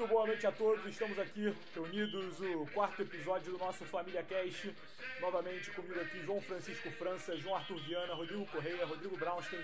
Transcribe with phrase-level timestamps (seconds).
[0.00, 4.74] Muito boa noite a todos, estamos aqui reunidos, o quarto episódio do nosso Família Cast.
[5.20, 9.62] Novamente comigo aqui João Francisco França, João Arthur Viana, Rodrigo Correia, Rodrigo Braunstein.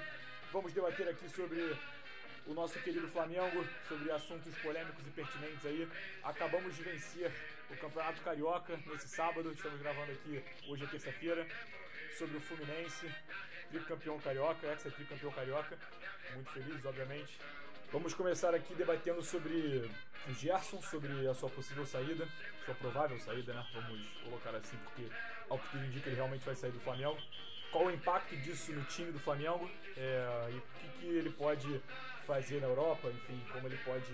[0.53, 1.75] Vamos debater aqui sobre
[2.47, 5.89] o nosso querido Flamengo, sobre assuntos polêmicos e pertinentes aí.
[6.23, 7.33] Acabamos de vencer
[7.71, 11.47] o Campeonato Carioca nesse sábado, estamos gravando aqui hoje é terça-feira,
[12.19, 13.11] sobre o Fluminense,
[13.71, 15.79] tricampeão carioca, ex-tricampeão carioca.
[16.35, 17.39] Muito feliz, obviamente.
[17.93, 19.89] Vamos começar aqui debatendo sobre
[20.29, 22.27] o Gerson, sobre a sua possível saída,
[22.65, 23.65] sua provável saída, né?
[23.73, 25.09] Vamos colocar assim, porque
[25.49, 27.17] ao que tudo indica ele realmente vai sair do Flamengo.
[27.71, 31.81] Qual o impacto disso no time do Flamengo é, e o que, que ele pode
[32.27, 34.13] fazer na Europa, enfim, como ele pode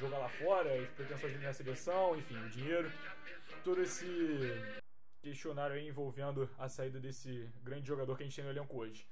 [0.00, 2.90] jogar lá fora, as pretensões dele na seleção, enfim, o dinheiro.
[3.62, 4.04] Todo esse
[5.22, 9.06] questionário aí envolvendo a saída desse grande jogador que a gente tem no elenco hoje.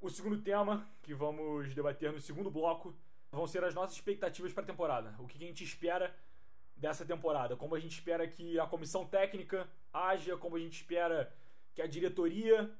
[0.00, 2.94] O segundo tema que vamos debater no segundo bloco
[3.32, 5.14] vão ser as nossas expectativas para a temporada.
[5.18, 6.14] O que a gente espera
[6.76, 11.32] dessa temporada, como a gente espera que a comissão técnica haja, como a gente espera
[11.74, 12.70] que a diretoria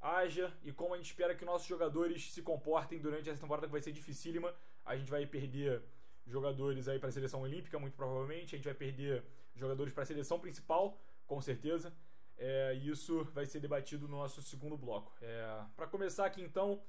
[0.00, 3.72] haja e como a gente espera que nossos jogadores se comportem durante essa temporada que
[3.72, 4.54] vai ser dificílima.
[4.84, 5.82] A gente vai perder
[6.26, 8.54] jogadores aí para a seleção olímpica, muito provavelmente.
[8.54, 11.94] A gente vai perder jogadores para a seleção principal, com certeza.
[12.36, 15.12] É, isso vai ser debatido no nosso segundo bloco.
[15.22, 16.82] É, para começar aqui então,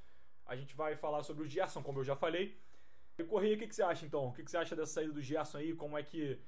[0.45, 2.57] a gente vai falar sobre o Gerson, como eu já falei.
[3.17, 4.27] E Correia, o que, que você acha então?
[4.27, 5.75] O que, que você acha dessa saída do Gerson aí?
[5.75, 6.39] Como é que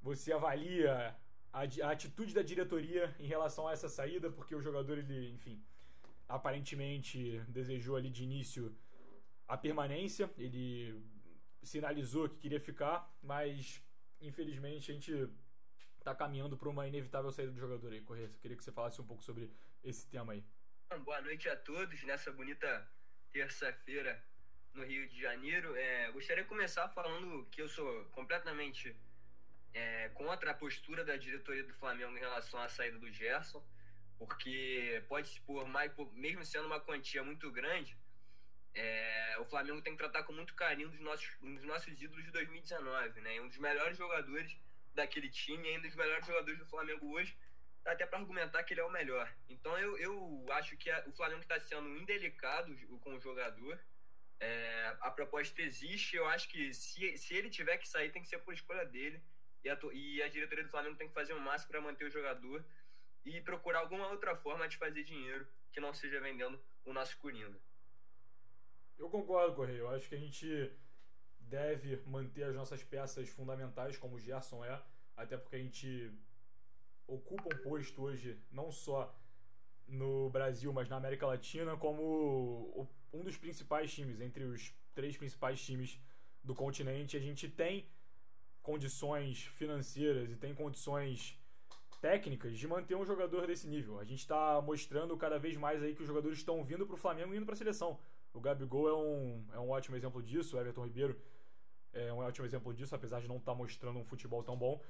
[0.00, 1.14] você avalia
[1.52, 4.30] a, a, atitude da diretoria em relação a essa saída?
[4.30, 5.62] Porque o jogador, ele, enfim,
[6.26, 8.74] aparentemente desejou ali de início
[9.46, 11.04] a permanência, ele
[11.62, 13.82] sinalizou que queria ficar, mas
[14.20, 15.28] infelizmente a gente
[15.98, 18.28] está caminhando para uma inevitável saída do jogador aí, Correia.
[18.28, 20.44] Eu queria que você falasse um pouco sobre esse tema aí.
[21.04, 22.88] Boa noite a todos nessa bonita
[23.32, 24.22] terça-feira
[24.74, 25.74] no Rio de Janeiro.
[25.76, 28.94] É, gostaria de começar falando que eu sou completamente
[29.72, 33.64] é, contra a postura da diretoria do Flamengo em relação à saída do Gerson,
[34.18, 37.96] porque pode se por mais, mesmo sendo uma quantia muito grande,
[38.74, 42.24] é, o Flamengo tem que tratar com muito carinho dos nossos, um dos nossos ídolos
[42.24, 43.40] de 2019, né?
[43.40, 44.56] Um dos melhores jogadores
[44.94, 47.36] daquele time, ainda um dos melhores jogadores do Flamengo hoje,
[47.84, 49.32] até para argumentar que ele é o melhor.
[49.48, 53.80] Então eu, eu acho que a, o Flamengo está sendo indelicado com o jogador
[54.40, 58.28] é, a proposta existe, eu acho que se, se ele tiver que sair, tem que
[58.28, 59.22] ser por escolha dele.
[59.62, 62.10] E a, e a diretoria do Flamengo tem que fazer o máximo para manter o
[62.10, 62.64] jogador
[63.24, 67.60] e procurar alguma outra forma de fazer dinheiro que não seja vendendo o nosso Coringa.
[68.98, 69.80] Eu concordo, Correio.
[69.80, 70.72] Eu acho que a gente
[71.38, 74.82] deve manter as nossas peças fundamentais, como o Gerson é,
[75.16, 76.10] até porque a gente
[77.06, 79.14] ocupa um posto hoje não só
[79.90, 85.60] no Brasil, mas na América Latina, como um dos principais times, entre os três principais
[85.60, 85.98] times
[86.42, 87.16] do continente.
[87.16, 87.86] A gente tem
[88.62, 91.38] condições financeiras e tem condições
[92.00, 93.98] técnicas de manter um jogador desse nível.
[93.98, 96.98] A gente está mostrando cada vez mais aí que os jogadores estão vindo para o
[96.98, 97.98] Flamengo e indo para a seleção.
[98.32, 101.20] O Gabigol é um, é um ótimo exemplo disso, o Everton Ribeiro
[101.92, 104.80] é um ótimo exemplo disso, apesar de não estar tá mostrando um futebol tão bom.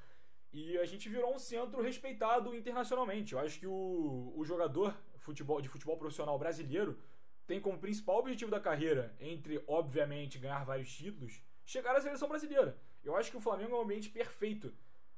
[0.52, 3.32] E a gente virou um centro respeitado internacionalmente.
[3.32, 6.98] Eu acho que o, o jogador futebol, de futebol profissional brasileiro
[7.46, 12.76] tem como principal objetivo da carreira, entre, obviamente, ganhar vários títulos, chegar à seleção brasileira.
[13.02, 14.74] Eu acho que o Flamengo é o ambiente perfeito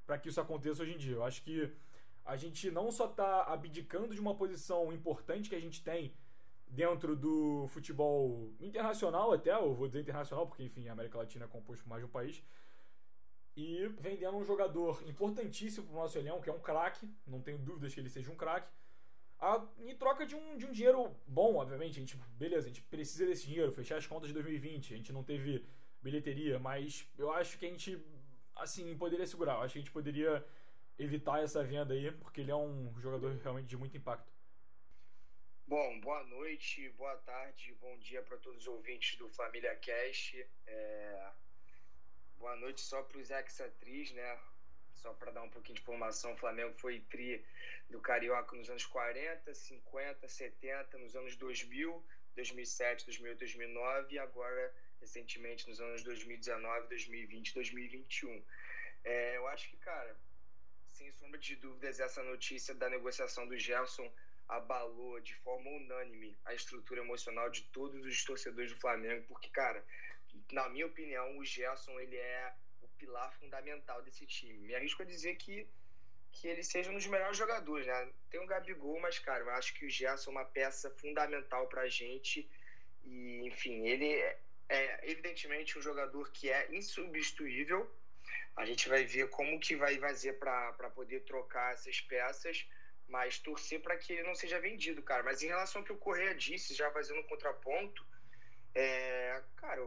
[0.06, 1.14] para que isso aconteça hoje em dia.
[1.14, 1.70] Eu acho que
[2.24, 6.14] a gente não só está abdicando de uma posição importante que a gente tem
[6.66, 11.48] dentro do futebol internacional até, eu vou dizer internacional, porque, enfim, a América Latina é
[11.48, 12.42] composto por mais de um país,
[13.56, 17.58] e vendendo um jogador importantíssimo para o nosso elenco, que é um craque, não tenho
[17.58, 18.68] dúvidas que ele seja um craque,
[19.80, 21.96] em troca de um, de um dinheiro bom, obviamente.
[21.96, 25.12] A gente, beleza, a gente precisa desse dinheiro, fechar as contas de 2020, a gente
[25.12, 25.66] não teve
[26.00, 28.00] bilheteria, mas eu acho que a gente,
[28.54, 29.54] assim, poderia segurar.
[29.54, 30.44] Eu acho que a gente poderia
[30.98, 34.32] evitar essa venda aí, porque ele é um jogador realmente de muito impacto.
[35.66, 40.46] Bom, boa noite, boa tarde, bom dia para todos os ouvintes do Família Cast.
[40.66, 41.30] É...
[42.42, 44.38] Boa noite só para os ex-atriz, né?
[44.94, 47.40] Só para dar um pouquinho de informação, o Flamengo foi tri
[47.88, 52.04] do Carioca nos anos 40, 50, 70, nos anos 2000,
[52.34, 58.44] 2007, 2008, 2009 e agora, recentemente, nos anos 2019, 2020, 2021.
[59.04, 60.16] É, eu acho que, cara,
[60.90, 64.12] sem sombra de dúvidas, essa notícia da negociação do Gerson
[64.48, 69.84] abalou de forma unânime a estrutura emocional de todos os torcedores do Flamengo, porque, cara,
[70.52, 74.58] na minha opinião, o Gerson ele é o pilar fundamental desse time.
[74.66, 75.66] Me arrisco a dizer que,
[76.32, 78.12] que ele seja um dos melhores jogadores, né?
[78.30, 81.88] Tem o Gabigol, mas, cara, eu acho que o Gerson é uma peça fundamental pra
[81.88, 82.48] gente.
[83.04, 84.38] E, enfim, ele é,
[84.68, 87.90] é evidentemente um jogador que é insubstituível,
[88.56, 92.66] A gente vai ver como que vai fazer para poder trocar essas peças,
[93.08, 95.22] mas torcer para que ele não seja vendido, cara.
[95.22, 98.06] Mas em relação ao que o Correia disse, já fazendo um contraponto,
[98.74, 99.80] é, cara,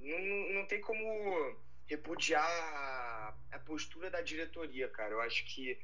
[0.00, 1.56] não, não tem como
[1.86, 5.12] repudiar a, a postura da diretoria, cara.
[5.12, 5.78] Eu acho que,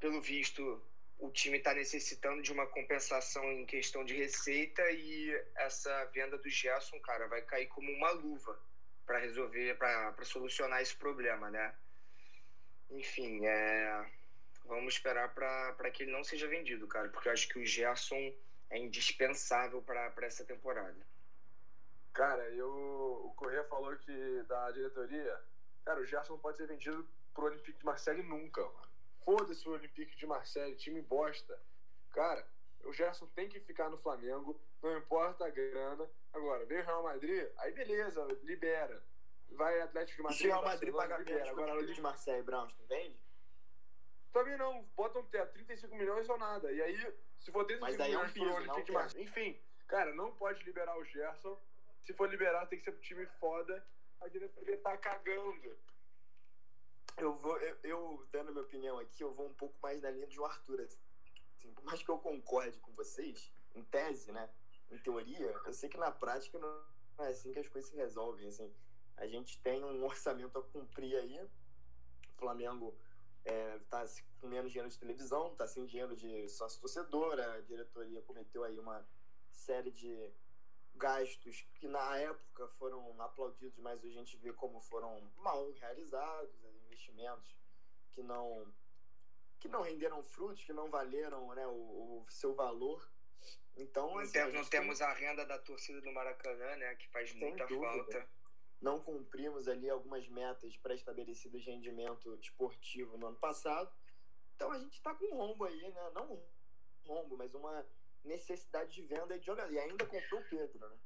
[0.00, 0.82] pelo visto,
[1.18, 6.48] o time está necessitando de uma compensação em questão de receita e essa venda do
[6.50, 8.60] Gerson, cara, vai cair como uma luva
[9.06, 11.74] para resolver, para solucionar esse problema, né?
[12.90, 14.10] Enfim, é,
[14.64, 18.34] vamos esperar para que ele não seja vendido, cara, porque eu acho que o Gerson
[18.68, 21.11] é indispensável para essa temporada.
[22.12, 22.68] Cara, eu,
[23.24, 25.40] o Corrêa falou que da diretoria,
[25.84, 28.92] cara, o Gerson não pode ser vendido pro Olympique de Marseille nunca, mano.
[29.24, 31.58] Foda-se o Olympique de Marseille, time bosta.
[32.10, 32.46] Cara,
[32.84, 36.08] o Gerson tem que ficar no Flamengo, não importa a grana.
[36.32, 39.02] Agora, veio o Real Madrid, aí beleza, libera.
[39.52, 40.38] Vai Atlético de Madrid.
[40.38, 41.50] E se o Real Madrid pagar libera.
[41.50, 43.20] Agora, o de Marseille, Brownstein, vende?
[44.32, 46.72] Também não, bota um teto, 35 milhões ou nada.
[46.72, 46.96] E aí,
[47.38, 49.24] se for 35 Mas milhões é um piso, pro Olympique de Marseille.
[49.24, 51.58] Enfim, cara, não pode liberar o Gerson.
[52.04, 53.84] Se for liberar, tem que ser pro time foda.
[54.20, 55.76] A diretoria tá cagando
[57.16, 60.26] eu vou, eu, eu, dando minha opinião aqui, eu vou um pouco mais na linha
[60.26, 60.80] do Arthur.
[60.80, 64.48] Assim, por mais que eu concorde com vocês, em tese, né?
[64.90, 66.84] Em teoria, eu sei que na prática não
[67.18, 68.48] é assim que as coisas se resolvem.
[68.48, 68.72] Assim.
[69.16, 71.40] A gente tem um orçamento a cumprir aí.
[71.42, 72.94] O Flamengo
[73.44, 74.04] é, tá
[74.40, 78.78] com menos dinheiro de televisão, tá sem dinheiro de sócio torcedor, a diretoria cometeu aí
[78.78, 79.06] uma
[79.50, 80.32] série de
[81.02, 86.54] gastos que na época foram aplaudidos, mas a gente vê como foram mal realizados
[86.86, 87.56] investimentos
[88.12, 88.72] que não
[89.58, 93.08] que não renderam frutos, que não valeram né, o, o seu valor.
[93.76, 95.06] Então, assim, não, não temos tem...
[95.06, 97.86] a renda da torcida do Maracanã, né, que faz Sem muita dúvida.
[97.86, 98.28] falta.
[98.80, 103.92] Não cumprimos ali algumas metas pré-estabelecidas de rendimento esportivo no ano passado.
[104.56, 106.10] Então a gente está com um rombo aí, né?
[106.12, 106.42] Não um
[107.04, 107.86] rombo, mas uma
[108.24, 109.72] necessidade de venda de jogador.
[109.72, 110.96] E ainda comprou o Pedro, né?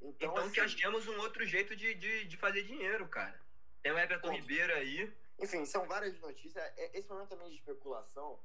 [0.00, 3.40] Então, então assim, que achamos um outro jeito de, de, de fazer dinheiro, cara.
[3.82, 5.12] Tem o Everton Ribeiro aí.
[5.38, 6.56] Enfim, são várias notícias.
[6.76, 8.38] É, esse momento também de especulação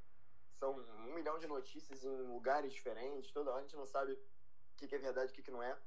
[0.53, 3.31] são um milhão de notícias em lugares diferentes.
[3.31, 5.77] Toda hora a gente não sabe o que, é verdade e o que, não é.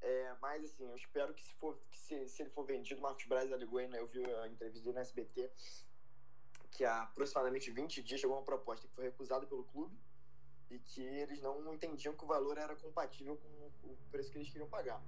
[0.00, 0.34] é.
[0.40, 3.52] Mas, assim, eu espero que se, for, que se, se ele for vendido, Marcos Braz
[3.52, 3.98] alegou, né?
[3.98, 5.50] eu vi a entrevista dele no SBT,
[6.72, 9.96] que há aproximadamente 20 dias chegou uma proposta que foi recusada pelo clube
[10.70, 14.50] e que eles não entendiam que o valor era compatível com o preço que eles
[14.50, 15.02] queriam pagar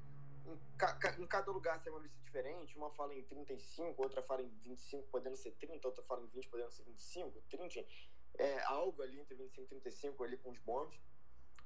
[0.46, 2.76] em, ca, em cada lugar sai uma lista diferente.
[2.76, 6.48] Uma fala em 35, outra fala em 25, podendo ser 30, outra fala em 20,
[6.48, 7.86] podendo ser 25, 30.
[8.38, 10.98] É algo ali entre 25 e 35 ali com os bônus.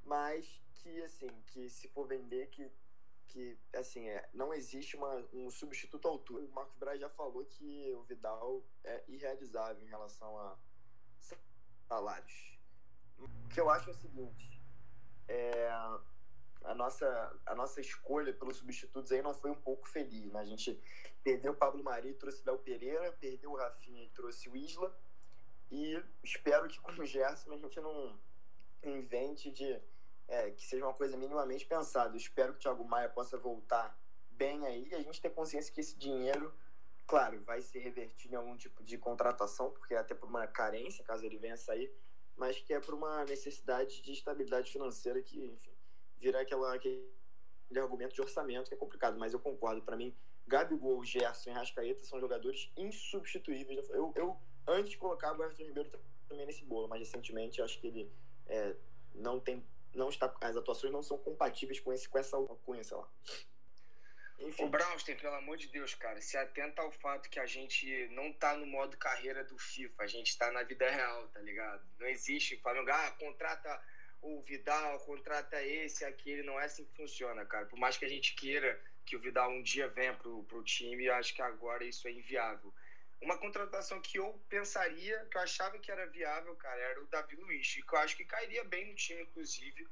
[0.05, 2.71] Mas que, assim, que se for vender, que,
[3.27, 6.45] que assim, é, não existe uma, um substituto à altura.
[6.45, 10.59] O Marcos Braz já falou que o Vidal é irrealizável em relação a
[11.87, 12.60] salários.
[13.21, 14.61] O que eu acho é o seguinte.
[15.29, 15.69] É,
[16.65, 20.33] a nossa, a nossa escolha pelos substitutos aí não foi um pouco feliz.
[20.33, 20.41] Né?
[20.41, 20.81] A gente
[21.23, 24.57] perdeu o Pablo Mari e trouxe o Léo Pereira, perdeu o Rafinha e trouxe o
[24.57, 24.95] Isla.
[25.71, 28.19] E espero que com o Gerson a gente não
[28.83, 29.81] invente de
[30.27, 32.15] é, que seja uma coisa minimamente pensada.
[32.15, 33.97] Eu espero que o Thiago Maia possa voltar
[34.31, 36.55] bem aí e a gente ter consciência que esse dinheiro,
[37.07, 41.05] claro, vai ser revertido em algum tipo de contratação, porque é até por uma carência,
[41.05, 41.93] caso ele venha sair,
[42.41, 45.71] mas que é por uma necessidade de estabilidade financeira que, enfim,
[46.17, 47.07] virar aquela, aquele
[47.77, 49.83] argumento de orçamento que é complicado, mas eu concordo.
[49.83, 50.17] Para mim,
[50.47, 53.91] Gabigol, Gerson e Rascaeta são jogadores insubstituíveis.
[53.91, 55.91] Eu, eu antes colocava o Everton Ribeiro
[56.27, 58.11] também nesse bolo, mas recentemente acho que ele
[58.47, 58.75] é,
[59.15, 59.63] não tem,
[59.95, 63.07] não está, as atuações não são compatíveis com esse, com essa alcunha, sei lá.
[64.41, 64.65] Enfim.
[64.65, 68.33] O Brownstein, pelo amor de Deus, cara, se atenta ao fato que a gente não
[68.33, 71.83] tá no modo carreira do FIFA, a gente tá na vida real, tá ligado?
[71.99, 73.81] Não existe falando, ah, contrata
[74.23, 77.67] o Vidal contrata esse, aquele, não é assim que funciona, cara.
[77.67, 81.07] Por mais que a gente queira que o Vidal um dia venha pro, pro time,
[81.07, 82.73] eu acho que agora isso é inviável.
[83.21, 87.37] Uma contratação que eu pensaria, que eu achava que era viável, cara, era o Davi
[87.37, 89.87] Luiz, que eu acho que cairia bem no time, inclusive.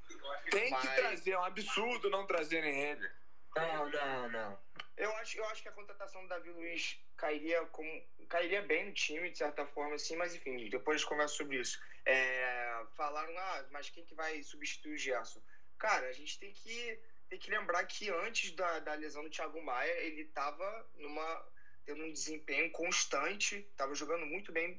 [0.51, 0.81] Tem mas...
[0.81, 3.11] que trazer, é um absurdo não trazerem ele.
[3.57, 4.59] Não, não, não.
[4.97, 8.93] Eu acho, eu acho que a contratação do Davi Luiz cairia, como, cairia bem no
[8.93, 11.79] time, de certa forma, assim, mas enfim, depois conversa sobre isso.
[12.05, 15.41] É, falaram, ah, mas quem que vai substituir o Gerson?
[15.79, 19.63] Cara, a gente tem que, tem que lembrar que antes da, da lesão do Thiago
[19.63, 21.47] Maia, ele estava numa
[21.89, 24.79] tendo um desempenho constante, estava jogando muito bem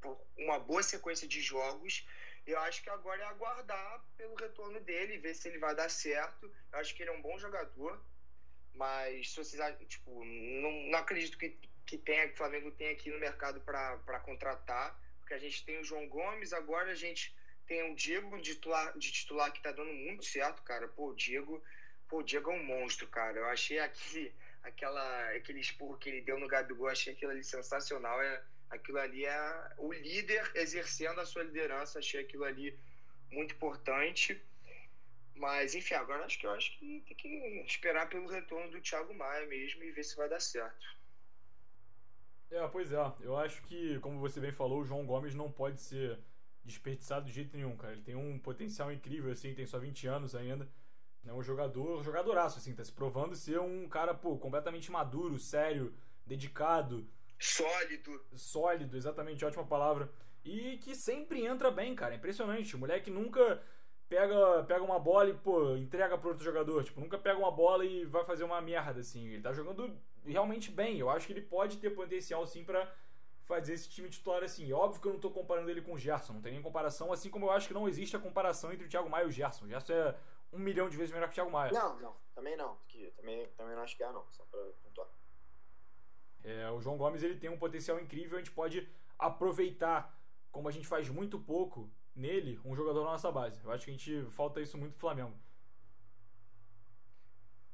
[0.00, 2.06] por uma boa sequência de jogos.
[2.50, 6.52] Eu acho que agora é aguardar pelo retorno dele, ver se ele vai dar certo.
[6.72, 8.02] Eu acho que ele é um bom jogador,
[8.74, 11.58] mas se vocês tipo, não, não acredito que
[11.90, 15.80] que, tem, que o Flamengo tem aqui no mercado para contratar, porque a gente tem
[15.80, 17.34] o João Gomes, agora a gente
[17.66, 20.86] tem o Diego de titular, de titular que tá dando muito certo, cara.
[20.86, 21.60] Pô, o Diego,
[22.08, 23.38] pô, o Diego é um monstro, cara.
[23.38, 28.22] Eu achei aquele, aquela, aquele esporro que ele deu no Gabigol, achei aquilo ali sensacional.
[28.22, 28.40] É,
[28.70, 32.78] aquilo ali é o líder exercendo a sua liderança, achei aquilo ali
[33.30, 34.40] muito importante.
[35.34, 39.14] Mas, enfim, agora acho que eu acho que tem que esperar pelo retorno do Thiago
[39.14, 40.86] Maia mesmo e ver se vai dar certo.
[42.50, 43.12] É, pois é.
[43.20, 46.18] Eu acho que, como você bem falou, o João Gomes não pode ser
[46.64, 47.92] desperdiçado de jeito nenhum, cara.
[47.92, 50.68] Ele tem um potencial incrível, assim, tem só 20 anos ainda.
[51.24, 55.94] É um jogador, jogadoraço, assim, tá se provando ser um cara, pô, completamente maduro, sério,
[56.26, 57.08] dedicado.
[57.40, 58.24] Sólido.
[58.34, 60.12] Sólido, exatamente, ótima palavra.
[60.44, 62.14] E que sempre entra bem, cara.
[62.14, 62.76] Impressionante.
[62.76, 63.62] O moleque nunca
[64.08, 66.84] pega, pega uma bola e, pô, entrega pro outro jogador.
[66.84, 69.26] Tipo, nunca pega uma bola e vai fazer uma merda, assim.
[69.26, 70.98] Ele tá jogando realmente bem.
[70.98, 72.90] Eu acho que ele pode ter potencial, sim, pra
[73.42, 74.72] fazer esse time titular assim.
[74.72, 77.28] Óbvio que eu não tô comparando ele com o Gerson, não tem nem comparação, assim
[77.28, 79.64] como eu acho que não existe a comparação entre o Thiago Maia e o Gerson.
[79.64, 80.14] O Gerson é
[80.52, 81.72] um milhão de vezes melhor que o Thiago Maia.
[81.72, 82.78] Não, não, também não.
[82.86, 85.08] Que, também, também não acho que é, não, só pra pontuar.
[86.42, 90.18] É, o João Gomes ele tem um potencial incrível, a gente pode aproveitar,
[90.50, 93.62] como a gente faz muito pouco nele, um jogador da nossa base.
[93.62, 95.38] Eu acho que a gente falta isso muito no Flamengo.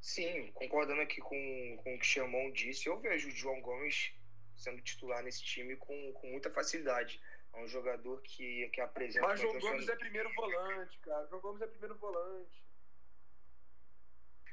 [0.01, 4.13] Sim, concordando aqui com, com o que o Chamon disse, eu vejo o João Gomes
[4.57, 7.21] sendo titular nesse time com, com muita facilidade.
[7.53, 9.27] É um jogador que, que apresenta.
[9.27, 11.27] Mas João Gomes é primeiro volante, cara.
[11.27, 12.66] João Gomes é primeiro volante.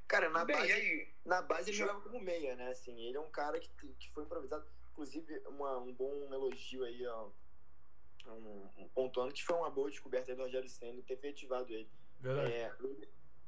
[0.08, 2.70] Cara, na Bem, base, na base ele jogava como meia, né?
[2.70, 4.66] Assim, ele é um cara que, que foi improvisado.
[4.92, 7.30] Inclusive, uma, um bom elogio aí, ó.
[8.28, 11.90] Um, um pontuando que foi uma boa descoberta aí do Rogério Senna ter efetivado ele.
[12.20, 12.54] Verdade.
[12.54, 12.76] É,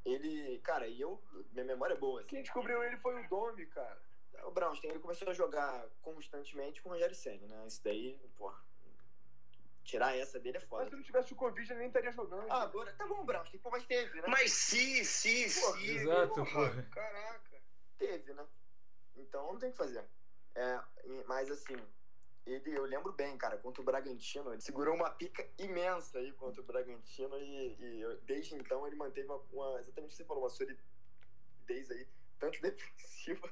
[0.03, 1.21] ele, cara, e eu,
[1.51, 2.19] minha memória é boa.
[2.19, 4.01] Assim, Quem descobriu ele foi o Domi, cara
[4.45, 7.65] o Brownstein ele começou a jogar constantemente com o Rogério Senna, né?
[7.67, 8.63] Isso daí, porra.
[9.85, 10.81] Tirar essa dele é foda.
[10.81, 12.51] Mas se não tivesse o Covid, ele nem estaria jogando.
[12.51, 13.59] Ah, agora tá bom, Brownstein.
[13.59, 14.27] Pô, mas teve, né?
[14.27, 15.85] Mas sim, sim, sim.
[15.85, 16.83] Exato, porra.
[16.91, 17.61] Caraca.
[17.97, 18.45] Teve, né?
[19.15, 20.03] Então não tem o que fazer.
[20.55, 20.81] É,
[21.27, 21.77] mas assim,
[22.45, 26.61] ele, eu lembro bem, cara, contra o Bragantino, ele segurou uma pica imensa aí contra
[26.61, 30.43] o Bragantino e, e desde então ele manteve uma, uma, exatamente o que você falou,
[30.43, 32.07] uma solidez aí,
[32.39, 33.51] tanto defensiva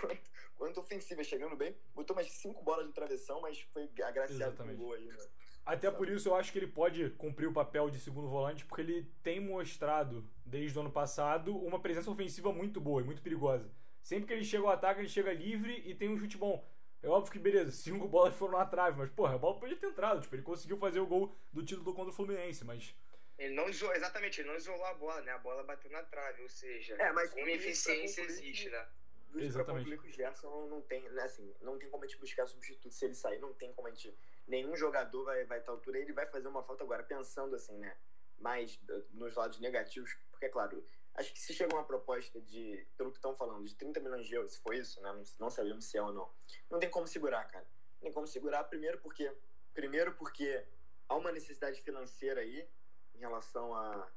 [0.00, 0.30] quanto,
[0.60, 1.74] quanto ofensiva, chegando bem.
[1.94, 5.16] Botou mais cinco bolas no travessão, mas foi agraciado com o gol aí, né?
[5.64, 5.96] Até Sabe?
[5.96, 9.10] por isso eu acho que ele pode cumprir o papel de segundo volante, porque ele
[9.22, 13.72] tem mostrado, desde o ano passado, uma presença ofensiva muito boa e muito perigosa.
[14.02, 16.68] Sempre que ele chega ao ataque, ele chega livre e tem um chute bom.
[17.02, 19.86] É óbvio que, beleza, cinco bolas foram na trave, mas, porra, a bola podia ter
[19.86, 20.20] entrado.
[20.20, 22.94] Tipo, ele conseguiu fazer o gol do título contra o Fluminense, mas.
[23.38, 25.32] Ele não isolou, exatamente, ele não isolou a bola, né?
[25.32, 28.86] A bola bateu na trave, ou seja, é, mas uma eficiência existe, né?
[29.34, 29.54] Exatamente.
[29.54, 32.46] Pra concluir que o Gerson não tem, né, assim, não tem como a gente buscar
[32.46, 34.16] substituto se ele sair, não tem como a gente.
[34.46, 37.96] Nenhum jogador vai, vai estar altura, ele vai fazer uma falta agora, pensando assim, né?
[38.38, 38.80] Mais
[39.12, 40.82] nos lados negativos, porque é claro,
[41.14, 44.34] acho que se chega uma proposta de, pelo que estão falando, de 30 milhões de
[44.34, 45.12] euros, se foi isso, né?
[45.12, 46.30] Não, não sabemos se é ou não.
[46.70, 47.66] Não tem como segurar, cara.
[47.94, 49.32] Não tem como segurar, primeiro porque.
[49.72, 50.66] Primeiro porque
[51.08, 52.68] há uma necessidade financeira aí
[53.14, 54.10] em relação a,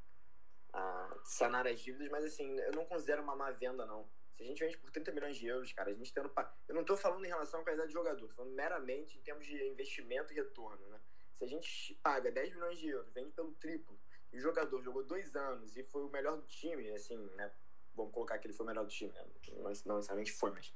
[0.74, 4.46] a sanar as dívidas, mas assim, eu não considero uma má venda, não se a
[4.46, 6.32] gente vende por 30 milhões de euros, cara, a gente tendo.
[6.68, 9.46] Eu não estou falando em relação à qualidade de jogador, estou falando meramente em termos
[9.46, 11.00] de investimento e retorno, né?
[11.36, 14.00] Se a gente paga 10 milhões de euros, vende pelo triplo,
[14.32, 17.52] e o jogador jogou dois anos e foi o melhor do time, assim, né?
[17.94, 19.25] Vamos colocar que ele foi o melhor do time, né?
[19.86, 20.74] Não necessariamente foi, mas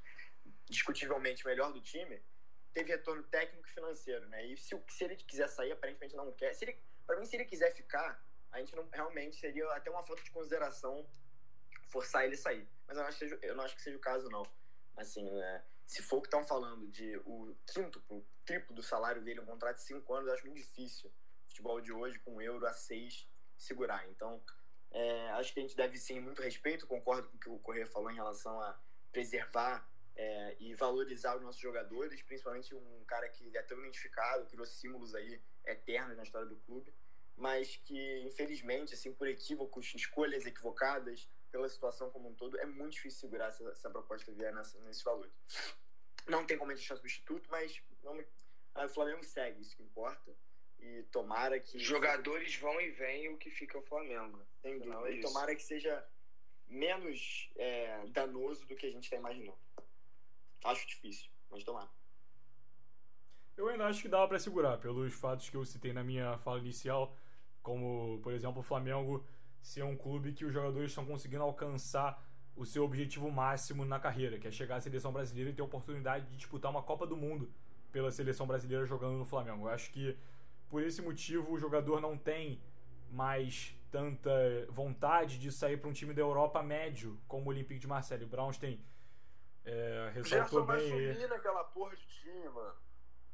[0.66, 2.22] discutivelmente o melhor do time,
[2.72, 4.46] teve retorno técnico e financeiro, né?
[4.46, 6.54] E se, se ele quiser sair, aparentemente não quer.
[6.54, 10.02] Se ele, pra mim, se ele quiser ficar, a gente não realmente seria até uma
[10.02, 11.08] falta de consideração
[11.88, 12.68] forçar ele a sair.
[12.88, 14.42] Mas eu não acho que seja, eu não acho que seja o caso, não.
[14.96, 19.22] Assim, né, se for o que estão falando de o quinto, o triplo do salário
[19.22, 21.12] dele, um contrato de cinco anos, eu acho muito difícil.
[21.46, 24.08] Futebol de hoje, com um euro a seis, segurar.
[24.08, 24.42] Então,
[24.90, 26.86] é, acho que a gente deve sim muito respeito.
[26.86, 28.78] Concordo com o que o Correia falou em relação a
[29.12, 34.66] preservar é, e valorizar os nossos jogadores, principalmente um cara que é tão identificado, criou
[34.66, 36.92] símbolos aí eternos na história do clube,
[37.36, 42.92] mas que infelizmente, assim, por equívocos, escolhas equivocadas, pela situação como um todo, é muito
[42.92, 45.30] difícil segurar se essa proposta vier nessa, nesse valor.
[46.26, 48.24] Não tem como a gente achar substituto, mas vamos,
[48.74, 50.36] o Flamengo segue, isso que importa.
[50.78, 51.78] E tomara que.
[51.78, 54.40] Jogadores vão e vêm, o que fica é o Flamengo.
[54.62, 55.10] Sem dúvida.
[55.10, 56.06] É e tomara que seja
[56.68, 59.58] menos é, danoso do que a gente está imaginando.
[60.64, 61.88] Acho difícil, mas tomara.
[63.56, 66.60] Eu ainda acho que dava para segurar, pelos fatos que eu citei na minha fala
[66.60, 67.16] inicial,
[67.60, 69.26] como, por exemplo, o Flamengo
[69.68, 74.38] ser um clube que os jogadores estão conseguindo alcançar o seu objetivo máximo na carreira,
[74.38, 77.16] que é chegar à seleção brasileira e ter a oportunidade de disputar uma Copa do
[77.16, 77.52] Mundo
[77.92, 79.66] pela seleção brasileira jogando no Flamengo.
[79.66, 80.16] Eu acho que
[80.68, 82.60] por esse motivo o jogador não tem
[83.10, 84.30] mais tanta
[84.70, 88.24] vontade de sair para um time da Europa médio como o Olympique de Marseille.
[88.24, 88.82] O Braunstein
[89.64, 91.14] é, ressaltou o bem.
[91.14, 92.74] Vai naquela porra de time, mano.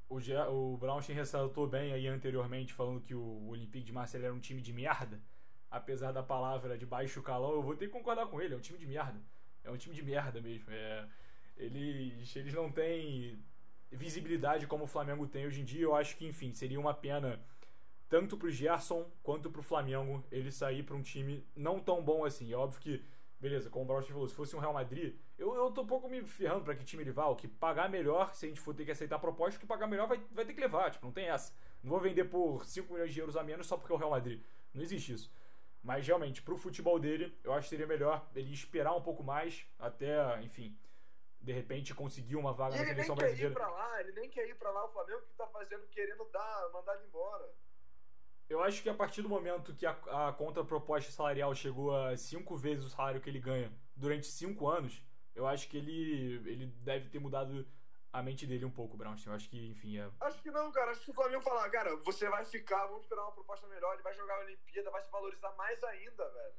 [0.08, 0.18] O,
[0.52, 4.60] o Braunstein ressaltou bem aí anteriormente, falando que o Olympique de Marseille era um time
[4.60, 5.20] de merda.
[5.74, 8.54] Apesar da palavra de baixo calão, eu vou ter que concordar com ele.
[8.54, 9.20] É um time de merda.
[9.64, 10.70] É um time de merda mesmo.
[10.70, 11.08] É,
[11.56, 13.42] eles, eles não têm
[13.90, 15.82] visibilidade como o Flamengo tem hoje em dia.
[15.82, 17.40] Eu acho que, enfim, seria uma pena
[18.08, 22.52] tanto pro Gerson quanto pro Flamengo ele sair para um time não tão bom assim.
[22.52, 23.04] É óbvio que,
[23.40, 26.08] beleza, como o Braust falou, se fosse um Real Madrid, eu, eu tô um pouco
[26.08, 27.26] me ferrando para que time ele vá.
[27.26, 29.66] O que pagar melhor, se a gente for ter que aceitar a proposta, o que
[29.66, 30.92] pagar melhor vai, vai ter que levar.
[30.92, 31.52] Tipo, não tem essa.
[31.82, 34.10] Não vou vender por 5 milhões de euros a menos só porque é o Real
[34.10, 34.40] Madrid.
[34.72, 35.30] Não existe isso.
[35.84, 39.66] Mas realmente, pro futebol dele, eu acho que seria melhor ele esperar um pouco mais
[39.78, 40.74] até, enfim,
[41.38, 43.54] de repente conseguir uma vaga na seleção brasileira.
[43.54, 44.86] Ele nem quer ir pra lá, ele nem quer ir pra lá.
[44.86, 47.52] O Flamengo que tá fazendo, querendo dar, mandar ele embora.
[48.48, 52.56] Eu acho que a partir do momento que a, a contraproposta salarial chegou a cinco
[52.56, 55.02] vezes o salário que ele ganha durante cinco anos,
[55.34, 57.66] eu acho que ele, ele deve ter mudado
[58.14, 59.32] a mente dele um pouco, Brownstein.
[59.32, 60.08] Eu acho que, enfim, é...
[60.20, 60.92] Acho que não, cara.
[60.92, 64.04] Acho que o Flamengo falar, cara, você vai ficar, vamos esperar uma proposta melhor, ele
[64.04, 66.54] vai jogar a Olimpíada, vai se valorizar mais ainda, velho.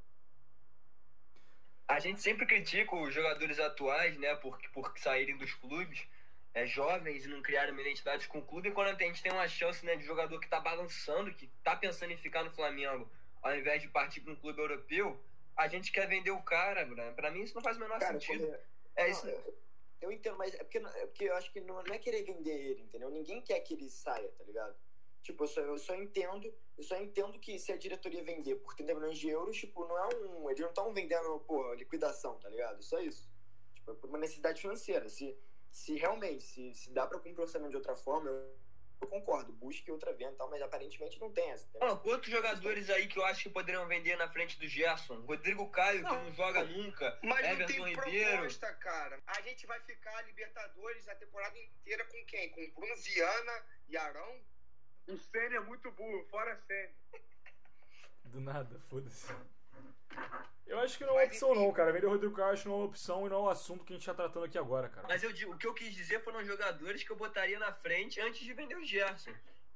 [1.87, 6.05] A gente sempre critica os jogadores atuais, né, por, por saírem dos clubes
[6.53, 8.67] é, jovens e não criarem uma identidade com o clube.
[8.67, 11.73] E quando a gente tem uma chance né, de jogador que está balançando, que está
[11.73, 13.09] pensando em ficar no Flamengo,
[13.41, 15.23] ao invés de partir para um clube europeu,
[15.55, 17.13] a gente quer vender o cara, né?
[17.13, 18.43] Para mim isso não faz o menor cara, sentido.
[18.43, 18.59] É,
[18.97, 19.27] é não, isso.
[19.29, 19.64] Eu,
[20.05, 22.55] eu, entendo, mas é porque, é porque eu acho que não, não é querer vender
[22.55, 23.09] ele, entendeu?
[23.09, 24.75] Ninguém quer que ele saia, tá ligado?
[25.21, 28.75] Tipo, eu só, eu só entendo, eu só entendo que se a diretoria vender por
[28.75, 30.49] 30 milhões de euros, tipo, não é um.
[30.49, 32.83] Eles não estão vendendo, pô, liquidação, tá ligado?
[32.83, 33.27] Só isso.
[33.73, 35.09] Tipo, é por uma necessidade financeira.
[35.09, 35.35] Se,
[35.71, 38.55] se realmente, se, se dá para cumprir o orçamento de outra forma, eu,
[39.01, 41.67] eu, concordo, busque outra venda e tal, mas aparentemente não tem essa.
[41.81, 45.21] Oh, quantos jogadores aí que eu acho que poderiam vender na frente do Gerson?
[45.21, 47.19] Rodrigo Caio, não, que não joga nunca.
[47.23, 48.31] Mas Everton não tem Ribeiro.
[48.31, 49.21] proposta, cara.
[49.27, 52.49] A gente vai ficar Libertadores a temporada inteira com quem?
[52.49, 54.41] Com Bruno Viana e Arão?
[55.07, 56.93] O Senna é muito burro, fora Senna.
[58.25, 59.31] Do nada, foda-se.
[60.65, 61.91] Eu acho que não é uma opção, não, cara.
[61.91, 63.85] Vender o Rodrigo Caio acho que não é uma opção e não é o assunto
[63.85, 65.07] que a gente tá tratando aqui agora, cara.
[65.07, 68.39] Mas eu, o que eu quis dizer foram jogadores que eu botaria na frente antes
[68.41, 69.31] de vender o Gerson.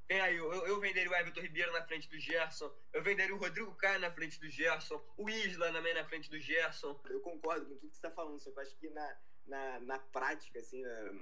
[0.08, 3.38] Tem aí, eu, eu venderia o Everton Ribeiro na frente do Gerson, eu venderia o
[3.38, 7.00] Rodrigo Caio na frente do Gerson, o Isla também na frente do Gerson.
[7.08, 9.80] Eu concordo com tudo que você tá falando, só que eu acho que na, na,
[9.80, 11.12] na prática, assim, na,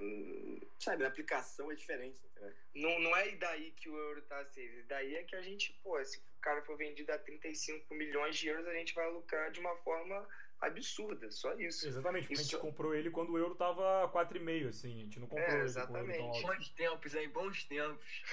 [0.79, 2.19] sabe, na aplicação é diferente.
[2.35, 2.55] Né?
[2.73, 6.03] Não, não é daí que o euro tá assim, daí é que a gente, pô,
[6.03, 9.59] se o cara for vendido a 35 milhões de euros, a gente vai lucrar de
[9.59, 10.27] uma forma
[10.61, 11.87] absurda, só isso.
[11.87, 12.41] Exatamente, isso...
[12.41, 15.53] a gente comprou ele quando o euro tava 4,5, assim, a gente não comprou é,
[15.55, 16.41] ele exatamente.
[16.41, 18.23] Bons tempos aí, bons tempos.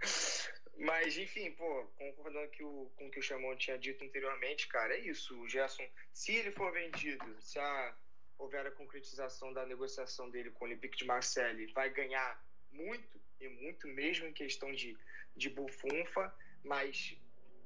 [0.78, 4.94] Mas, enfim, pô, concordando que o, com o que o Chamon tinha dito anteriormente, cara,
[4.94, 5.38] é isso.
[5.40, 7.94] O Gerson, se ele for vendido, se a
[8.38, 13.48] houver a concretização da negociação dele com o Olympique de Marseille, vai ganhar muito, e
[13.48, 14.96] muito mesmo em questão de,
[15.36, 17.16] de bufunfa, mas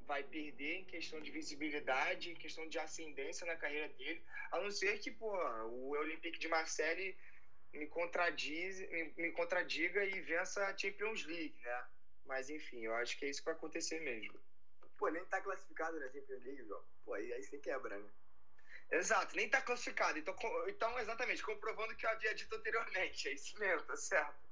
[0.07, 4.71] vai perder em questão de visibilidade, em questão de ascendência na carreira dele, a não
[4.71, 5.31] ser que pô,
[5.67, 7.17] o Olympique de Marseille
[7.73, 11.87] me, contradiz, me, me contradiga e vença a Champions League, né?
[12.25, 14.39] Mas enfim, eu acho que é isso que vai acontecer mesmo.
[14.97, 16.83] Pô, nem tá classificado na Champions League, João.
[17.05, 18.11] Pô, aí, aí você quebra, né?
[18.91, 20.19] Exato, nem tá classificado.
[20.19, 20.35] Então,
[20.69, 23.29] então, exatamente, comprovando o que eu havia dito anteriormente.
[23.29, 24.47] É isso mesmo, tá certo.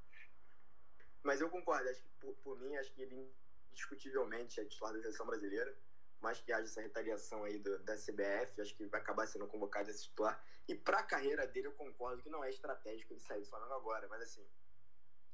[1.22, 3.32] Mas eu concordo, acho que por, por mim, acho que ele
[3.74, 5.76] indiscutivelmente é titular da seleção brasileira.
[6.20, 9.90] Mais que haja essa retaliação aí do, da CBF, acho que vai acabar sendo convocado
[9.90, 10.42] esse titular.
[10.66, 14.08] E pra carreira dele, eu concordo que não é estratégico ele sair do Flamengo agora,
[14.08, 14.46] mas assim,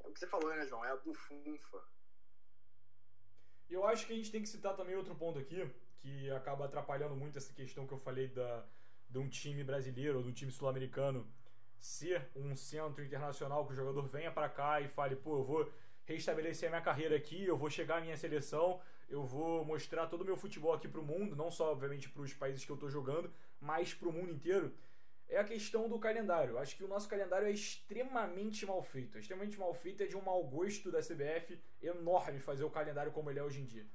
[0.00, 0.84] é o que você falou, né, João?
[0.84, 1.84] É a bufunfa.
[3.68, 6.64] E eu acho que a gente tem que citar também outro ponto aqui, que acaba
[6.64, 8.66] atrapalhando muito essa questão que eu falei da,
[9.08, 11.30] de um time brasileiro ou um time sul-americano
[11.78, 15.72] ser um centro internacional que o jogador venha para cá e fale, pô, eu vou
[16.14, 20.22] restabelecer a minha carreira aqui, eu vou chegar à minha seleção, eu vou mostrar todo
[20.22, 22.74] o meu futebol aqui para o mundo, não só obviamente para os países que eu
[22.74, 24.72] estou jogando, mas para o mundo inteiro.
[25.28, 26.58] É a questão do calendário.
[26.58, 29.16] Acho que o nosso calendário é extremamente mal feito.
[29.16, 33.12] É extremamente mal feito, é de um mau gosto da CBF enorme fazer o calendário
[33.12, 33.86] como ele é hoje em dia.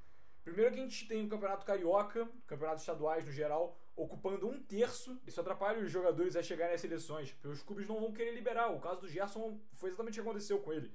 [0.46, 5.20] Primeiro que a gente tem o Campeonato Carioca, campeonatos estaduais no geral, ocupando um terço.
[5.26, 8.72] Isso atrapalha os jogadores a chegarem às seleções, porque os clubes não vão querer liberar.
[8.72, 10.94] O caso do Gerson foi exatamente o que aconteceu com ele.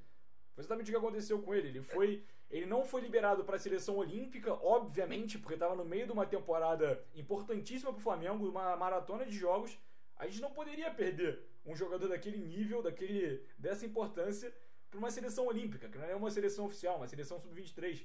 [0.54, 1.68] Foi exatamente o que aconteceu com ele.
[1.68, 6.06] Ele foi, ele não foi liberado para a seleção olímpica, obviamente, porque estava no meio
[6.06, 9.78] de uma temporada importantíssima para o Flamengo, uma maratona de jogos.
[10.16, 14.54] A gente não poderia perder um jogador daquele nível, daquele dessa importância,
[14.90, 18.04] para uma seleção olímpica, que não é uma seleção oficial, uma seleção sub-23.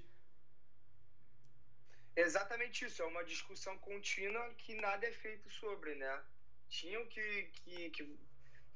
[2.16, 6.24] Exatamente isso, é uma discussão contínua que nada é feito sobre, né?
[6.70, 8.18] Tinham que, que, que,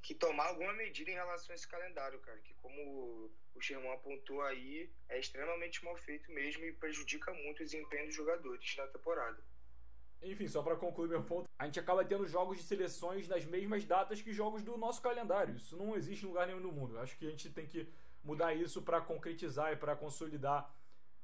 [0.02, 4.42] que tomar alguma medida em relação a esse calendário, cara, que como o Sherman apontou
[4.42, 9.44] aí, é extremamente mal feito mesmo e prejudica muito o desempenho dos jogadores na temporada.
[10.22, 13.86] Enfim, só para concluir meu ponto, a gente acaba tendo jogos de seleções nas mesmas
[13.86, 15.56] datas que jogos do nosso calendário.
[15.56, 17.00] Isso não existe em lugar nenhum no mundo.
[17.00, 17.88] Acho que a gente tem que
[18.24, 20.74] mudar isso para concretizar e para consolidar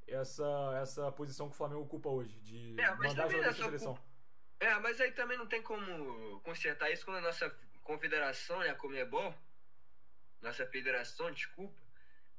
[0.08, 4.00] essa, essa posição que o Flamengo ocupa hoje, de É, mandar jogadores é de seleção.
[4.60, 7.50] É, mas aí também não tem como consertar isso quando a nossa
[7.86, 9.34] confederação, né, a Comebol,
[10.42, 11.80] nossa federação, desculpa,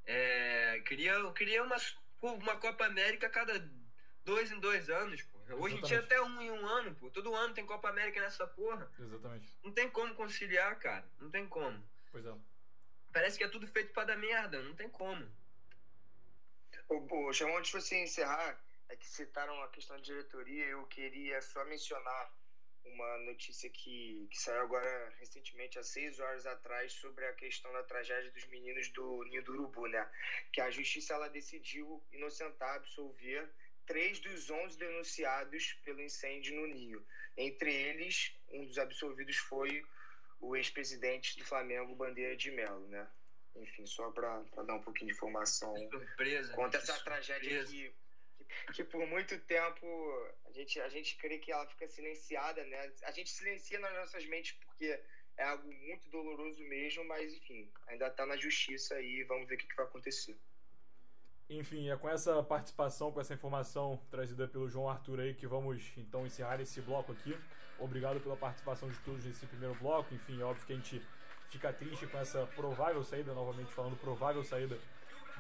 [0.05, 1.77] é, cria, cria uma,
[2.21, 3.59] uma Copa América a cada
[4.25, 5.39] dois em dois anos, pô.
[5.55, 7.09] Hoje em dia até um em um ano, pô.
[7.11, 8.91] Todo ano tem Copa América nessa porra.
[8.99, 9.57] Exatamente.
[9.63, 11.09] Não tem como conciliar, cara.
[11.21, 11.81] Não tem como.
[12.11, 12.35] Pois é.
[13.13, 14.61] Parece que é tudo feito pra dar merda.
[14.61, 15.25] Não tem como.
[16.89, 20.85] O, o Chamon, antes de você encerrar, é que citaram a questão de diretoria, eu
[20.87, 22.33] queria só mencionar
[22.93, 27.83] uma notícia que, que saiu agora recentemente, há seis horas atrás, sobre a questão da
[27.83, 30.09] tragédia dos meninos do Ninho do Urubu, né?
[30.53, 33.49] Que a justiça ela decidiu inocentar, absolver
[33.87, 37.07] três dos onze denunciados pelo incêndio no Ninho.
[37.37, 39.85] Entre eles, um dos absolvidos foi
[40.41, 43.07] o ex-presidente do Flamengo, Bandeira de Melo, né?
[43.57, 46.53] Enfim, só para dar um pouquinho de informação Surpresa.
[46.53, 47.73] conta essa Que tragédia surpresa.
[47.73, 47.95] que,
[48.37, 48.45] que,
[48.75, 49.87] que por muito tempo
[50.47, 52.93] a gente, a gente crê que ela fica silenciada, né?
[53.05, 54.99] A gente silencia nas nossas mentes porque
[55.37, 59.59] é algo muito doloroso mesmo, mas enfim, ainda tá na justiça e vamos ver o
[59.59, 60.37] que, que vai acontecer.
[61.49, 65.93] Enfim, é com essa participação, com essa informação trazida pelo João Arthur aí que vamos
[65.97, 67.39] então encerrar esse bloco aqui.
[67.79, 70.13] Obrigado pela participação de todos nesse primeiro bloco.
[70.13, 71.01] Enfim, é óbvio que a gente
[71.51, 74.77] fica triste com essa provável saída, novamente falando, provável saída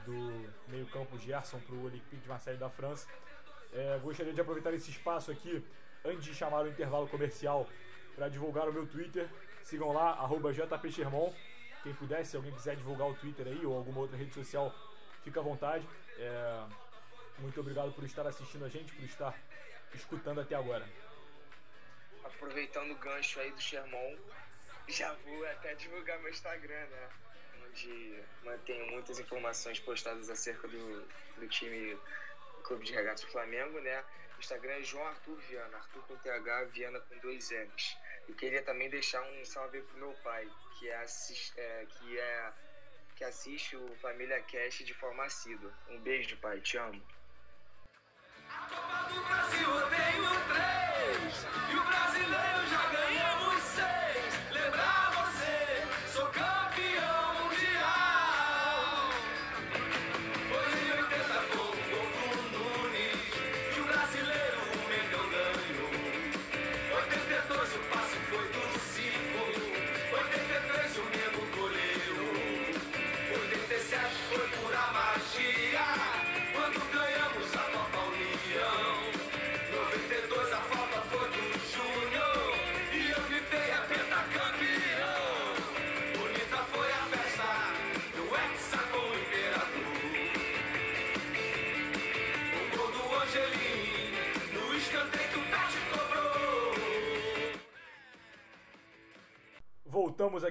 [0.06, 3.06] do meio-campo Gerson para o Olympique de Marseille da França.
[3.72, 5.62] É, gostaria de aproveitar esse espaço aqui,
[6.04, 7.68] antes de chamar o intervalo comercial,
[8.14, 9.28] para divulgar o meu Twitter.
[9.62, 11.34] Sigam lá, arroba JPXermon.
[11.82, 14.72] Quem puder, se alguém quiser divulgar o Twitter aí ou alguma outra rede social,
[15.22, 15.86] fica à vontade.
[16.18, 16.64] É,
[17.38, 19.34] muito obrigado por estar assistindo a gente, por estar
[19.94, 20.88] escutando até agora.
[22.24, 24.18] Aproveitando o gancho aí do Sherman,
[24.88, 27.08] já vou até divulgar meu Instagram, né?
[27.76, 33.78] Onde mantenho muitas informações postadas acerca do, do time do Clube de Regatas do Flamengo,
[33.80, 34.02] né?
[34.34, 37.98] O Instagram é João Arthur Viana, Arthur com TH, Viana com dois N's.
[38.28, 41.04] E queria também deixar um salve pro meu pai, que é,
[41.58, 42.52] é, que é
[43.14, 45.70] que assiste o Família Cast de forma assídua.
[45.90, 47.02] Um beijo, pai, te amo.
[48.48, 52.95] Copa do Brasil eu tenho três E o brasileiro já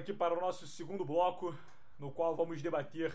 [0.06, 1.52] aqui para o nosso segundo bloco,
[1.98, 3.12] no qual vamos debater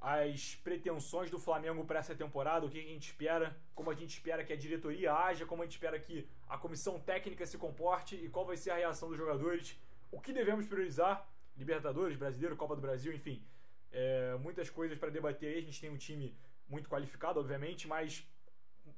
[0.00, 4.08] as pretensões do Flamengo para essa temporada, o que a gente espera, como a gente
[4.08, 8.16] espera que a diretoria haja, como a gente espera que a comissão técnica se comporte
[8.16, 9.78] e qual vai ser a reação dos jogadores,
[10.10, 13.44] o que devemos priorizar, Libertadores, Brasileiro, Copa do Brasil, enfim,
[13.92, 15.58] é, muitas coisas para debater aí.
[15.58, 16.34] A gente tem um time
[16.66, 18.26] muito qualificado, obviamente, mas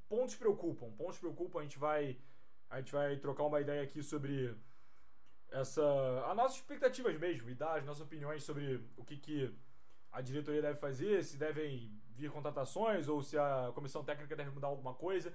[0.07, 1.59] pontos preocupam, pontos preocupam.
[1.59, 2.17] A gente vai,
[2.69, 4.55] a gente vai trocar uma ideia aqui sobre
[5.53, 9.55] essa as nossas expectativas mesmo e dar as nossas opiniões sobre o que, que
[10.11, 14.67] a diretoria deve fazer, se devem vir contratações ou se a comissão técnica deve mudar
[14.67, 15.33] alguma coisa.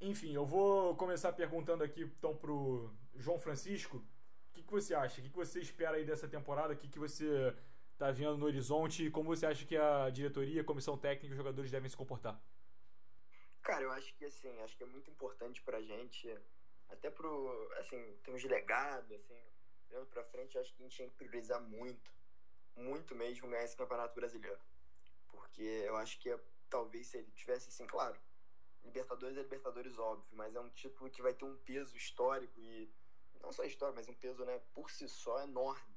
[0.00, 5.20] Enfim, eu vou começar perguntando aqui então pro João Francisco, o que, que você acha?
[5.20, 6.72] O que, que você espera aí dessa temporada?
[6.72, 7.54] O que, que você
[7.98, 11.30] tá vendo no horizonte e como você acha que a diretoria, a comissão técnica e
[11.30, 12.40] os jogadores devem se comportar?
[13.62, 16.34] Cara, eu acho que assim, acho que é muito importante pra gente,
[16.90, 19.38] até pro, assim, tem uns legados, assim,
[19.90, 22.10] olhando pra frente, eu acho que a gente tinha que priorizar muito,
[22.76, 24.60] muito mesmo ganhar esse campeonato brasileiro.
[25.28, 26.36] Porque eu acho que
[26.68, 28.18] talvez se ele tivesse assim, claro,
[28.84, 32.90] Libertadores é Libertadores óbvio, mas é um título que vai ter um peso histórico e
[33.40, 35.94] não só história, mas um peso, né, por si só enorme.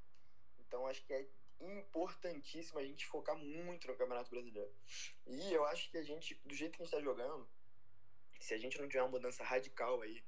[0.60, 1.28] Então acho que é
[1.60, 4.74] importantíssimo a gente focar muito no Campeonato Brasileiro.
[5.26, 7.48] E eu acho que a gente, do jeito que a gente está jogando,
[8.40, 10.22] se a gente não tiver uma mudança radical aí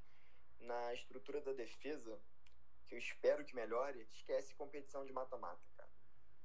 [0.60, 2.20] na estrutura da defesa,
[2.88, 5.90] que eu espero que melhore, esquece competição de mata-mata, cara.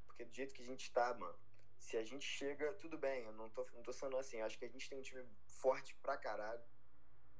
[0.06, 1.38] Porque do jeito que a gente está, mano,
[1.78, 4.64] se a gente chega, tudo bem, eu não tô, não tô falando assim, acho que
[4.64, 6.62] a gente tem um time forte pra caralho.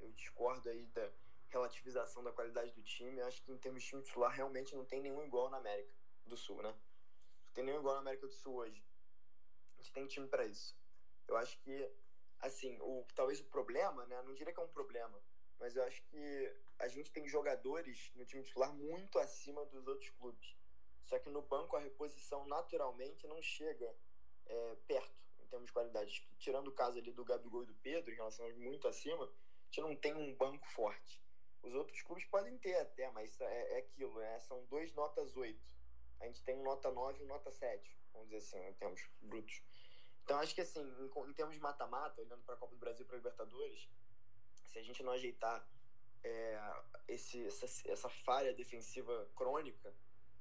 [0.00, 1.10] Eu discordo aí da
[1.50, 3.20] relativização da qualidade do time.
[3.20, 5.92] Eu acho que em termos de time titular, realmente não tem nenhum igual na América
[6.24, 6.74] do Sul, né?
[7.46, 8.82] Não tem nenhum igual na América do Sul hoje.
[9.74, 10.76] A gente tem time para isso.
[11.28, 11.90] Eu acho que,
[12.40, 14.22] assim, o, talvez o problema, né?
[14.22, 15.20] Não diria que é um problema,
[15.60, 20.10] mas eu acho que a gente tem jogadores no time titular muito acima dos outros
[20.10, 20.56] clubes.
[21.04, 23.94] Só que no banco a reposição naturalmente não chega
[24.46, 26.26] é, perto em termos de qualidade.
[26.38, 29.80] Tirando o caso ali do Gabigol e do Pedro, em relação muito acima, a gente
[29.82, 31.22] não tem um banco forte.
[31.62, 34.40] Os outros clubes podem ter até, mas é, é aquilo, né?
[34.40, 35.60] São dois notas 8.
[36.20, 39.02] A gente tem um nota 9 e um nota 7, vamos dizer assim, em termos
[39.20, 39.62] brutos.
[40.22, 43.04] Então acho que assim, em, em termos de mata-mata, olhando para a Copa do Brasil
[43.04, 43.88] e para Libertadores,
[44.70, 45.66] se a gente não ajeitar
[46.22, 46.60] é,
[47.08, 49.94] esse, essa, essa falha defensiva crônica,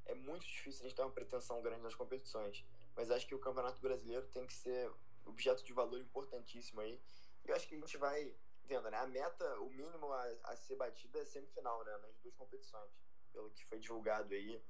[0.06, 2.66] é muito difícil a gente ter uma pretensão grande nas competições.
[2.96, 4.92] Mas acho que o Campeonato Brasileiro tem que ser
[5.26, 7.00] objeto de valor importantíssimo aí.
[7.46, 8.34] E eu acho que a gente vai
[8.66, 8.98] vendo, né?
[8.98, 11.98] A meta, o mínimo a, a ser batida é semifinal, né?
[11.98, 12.92] Nas duas competições,
[13.32, 14.62] pelo que foi divulgado aí.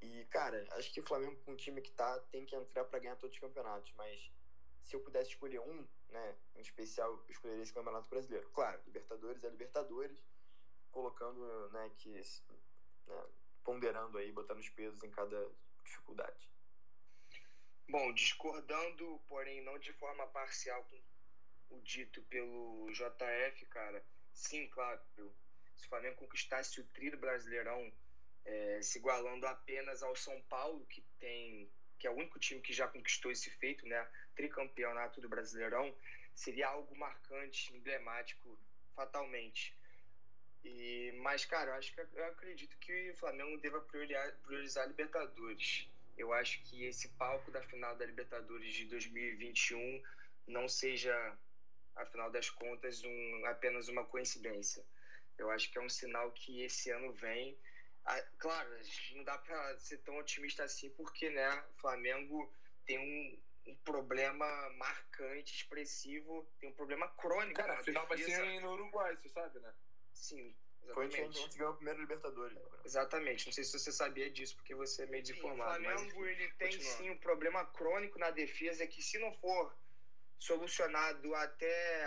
[0.00, 2.98] E, cara, acho que o Flamengo, com o time que tá, tem que entrar para
[2.98, 3.92] ganhar todos os campeonatos.
[3.96, 4.30] Mas
[4.82, 6.36] se eu pudesse escolher um, né?
[6.56, 8.48] Em especial, escolheria esse Campeonato Brasileiro.
[8.50, 10.22] Claro, Libertadores é Libertadores,
[10.90, 12.20] colocando, né, que.
[13.06, 13.26] Né,
[13.64, 15.50] ponderando aí, botando os pesos em cada
[15.84, 16.48] dificuldade.
[17.88, 24.04] Bom, discordando, porém não de forma parcial com o dito pelo JF, cara.
[24.32, 25.00] Sim, claro.
[25.76, 27.92] Se o Flamengo conquistasse o trio brasileirão,
[28.44, 32.72] é, se igualando apenas ao São Paulo, que tem que é o único time que
[32.72, 34.06] já conquistou esse feito, né?
[34.34, 35.94] Tricampeonato do Brasileirão,
[36.34, 38.58] seria algo marcante, emblemático,
[38.94, 39.74] fatalmente.
[40.64, 44.86] E, mas, cara, eu acho que eu acredito que o Flamengo deva priorizar, priorizar a
[44.88, 45.88] Libertadores.
[46.16, 50.02] Eu acho que esse palco da final da Libertadores de 2021
[50.46, 51.14] não seja,
[51.94, 54.84] afinal das contas, um, apenas uma coincidência.
[55.38, 57.56] Eu acho que é um sinal que esse ano vem.
[58.06, 58.70] Ah, claro,
[59.16, 62.48] não dá para ser tão otimista assim, porque né, o Flamengo
[62.84, 67.54] tem um, um problema marcante, expressivo, tem um problema crônico.
[67.60, 69.74] Cara, na a final vai ser no Uruguai, você sabe, né?
[70.12, 70.54] Sim,
[70.94, 71.38] Foi onde a exatamente.
[71.40, 72.56] gente ganhou o primeiro Libertadores.
[72.56, 72.62] né?
[72.84, 73.46] Exatamente.
[73.46, 75.80] Não sei se você sabia disso, porque você é meio Sim, desinformado.
[75.80, 76.42] o mas, Flamengo, enfim.
[76.42, 79.76] ele tem sim um problema crônico na defesa que se não for
[80.38, 82.06] solucionado até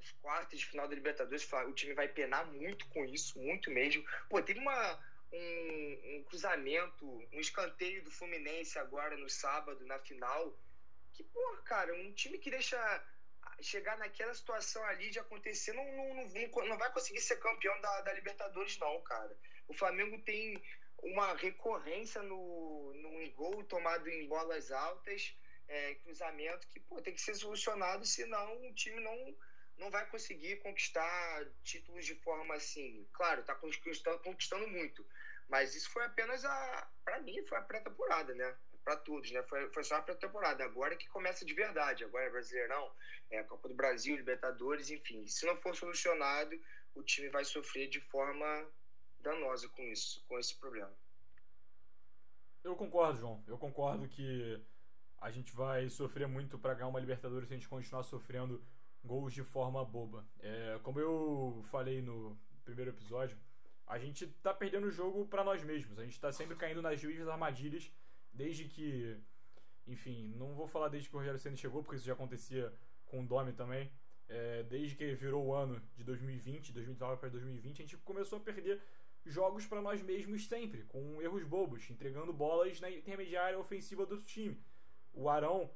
[0.00, 4.02] as quartas de final da Libertadores, o time vai penar muito com isso, muito mesmo.
[4.28, 4.98] Pô, teve uma,
[5.32, 10.56] um, um cruzamento, um escanteio do Fluminense agora no sábado, na final,
[11.12, 12.78] que, porra, cara, um time que deixa
[13.60, 17.78] chegar naquela situação ali de acontecer não, não, não, não- não vai conseguir ser campeão
[17.80, 19.36] da, da Libertadores, não, cara.
[19.68, 20.60] O Flamengo tem
[21.02, 25.34] uma recorrência no, no gol tomado em bolas altas,
[25.68, 29.36] é, cruzamento, que pô, tem que ser solucionado, senão o time não,
[29.80, 33.08] não vai conseguir conquistar títulos de forma assim.
[33.12, 35.04] Claro, tá conquistando, conquistando muito,
[35.48, 36.88] mas isso foi apenas a.
[37.04, 38.54] Pra mim, foi a pré-temporada, né?
[38.84, 39.42] Pra todos, né?
[39.44, 40.62] Foi, foi só a pré-temporada.
[40.64, 42.04] Agora que começa de verdade.
[42.04, 42.92] Agora é Brasileirão,
[43.30, 45.26] é Copa do Brasil, Libertadores, enfim.
[45.26, 46.58] Se não for solucionado,
[46.94, 48.70] o time vai sofrer de forma
[49.20, 50.92] danosa com isso, com esse problema.
[52.62, 53.42] Eu concordo, João.
[53.46, 54.62] Eu concordo que
[55.18, 58.62] a gente vai sofrer muito para ganhar uma Libertadores se a gente continuar sofrendo
[59.04, 60.26] gols de forma boba.
[60.40, 63.36] É, como eu falei no primeiro episódio,
[63.86, 65.98] a gente tá perdendo o jogo para nós mesmos.
[65.98, 67.90] A gente tá sempre caindo nas mesmas armadilhas
[68.32, 69.16] desde que,
[69.86, 72.72] enfim, não vou falar desde que o Rogério Ceni chegou, porque isso já acontecia
[73.06, 73.90] com o Domi também.
[74.28, 78.40] É, desde que virou o ano de 2020, 2019 para 2020, a gente começou a
[78.40, 78.80] perder
[79.26, 84.62] jogos para nós mesmos sempre, com erros bobos, entregando bolas na intermediária ofensiva do time.
[85.12, 85.68] O Arão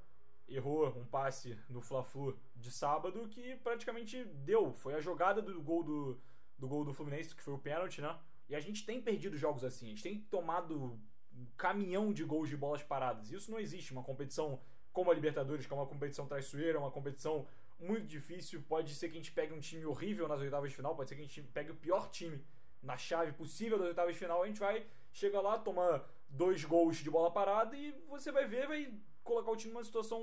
[0.48, 5.82] errou um passe no Fla-Flu de sábado que praticamente deu, foi a jogada do gol
[5.82, 6.20] do,
[6.58, 8.18] do gol do Fluminense, que foi o pênalti, né?
[8.48, 10.98] E a gente tem perdido jogos assim, a gente tem tomado
[11.32, 13.30] um caminhão de gols de bolas paradas.
[13.30, 14.60] Isso não existe, uma competição
[14.92, 17.46] como a Libertadores, que é uma competição traiçoeira, uma competição
[17.80, 18.62] muito difícil.
[18.68, 21.16] Pode ser que a gente pegue um time horrível nas oitavas de final, pode ser
[21.16, 22.44] que a gente pegue o pior time
[22.82, 24.42] na chave possível das oitavas de final.
[24.42, 28.68] A gente vai, chega lá, toma dois gols de bola parada e você vai ver,
[28.68, 28.92] vai
[29.24, 30.22] colocar o time numa situação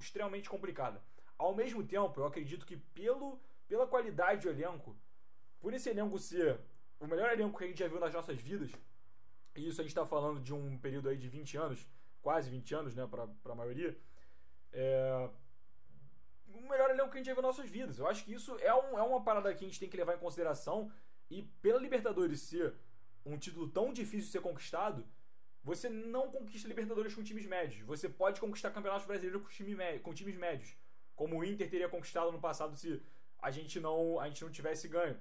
[0.00, 1.00] extremamente complicada.
[1.36, 4.96] Ao mesmo tempo, eu acredito que pelo, pela qualidade do elenco,
[5.60, 6.58] por esse elenco ser
[6.98, 8.72] o melhor elenco que a gente já viu nas nossas vidas,
[9.54, 11.86] e isso a gente está falando de um período aí de 20 anos,
[12.20, 13.96] quase 20 anos, né, para a maioria,
[14.72, 15.30] é,
[16.48, 17.98] o melhor elenco que a gente já viu nas nossas vidas.
[17.98, 20.16] Eu acho que isso é, um, é uma parada que a gente tem que levar
[20.16, 20.90] em consideração,
[21.30, 22.74] e pela Libertadores ser
[23.24, 25.06] um título tão difícil de ser conquistado,
[25.62, 27.84] você não conquista Libertadores com times médios.
[27.86, 30.76] Você pode conquistar campeonatos brasileiros com, time com times médios.
[31.14, 33.02] Como o Inter teria conquistado no passado se
[33.40, 35.16] a gente não, a gente não tivesse ganho.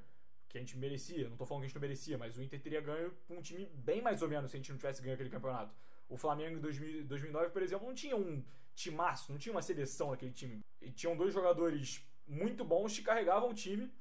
[0.48, 1.28] Que a gente merecia.
[1.28, 3.42] Não tô falando que a gente não merecia, mas o Inter teria ganho com um
[3.42, 5.76] time bem mais ou menos se a gente não tivesse ganho aquele campeonato.
[6.08, 10.12] O Flamengo em 2000, 2009, por exemplo, não tinha um timaço, não tinha uma seleção
[10.12, 10.64] naquele time.
[10.82, 13.92] E tinham dois jogadores muito bons que carregavam o time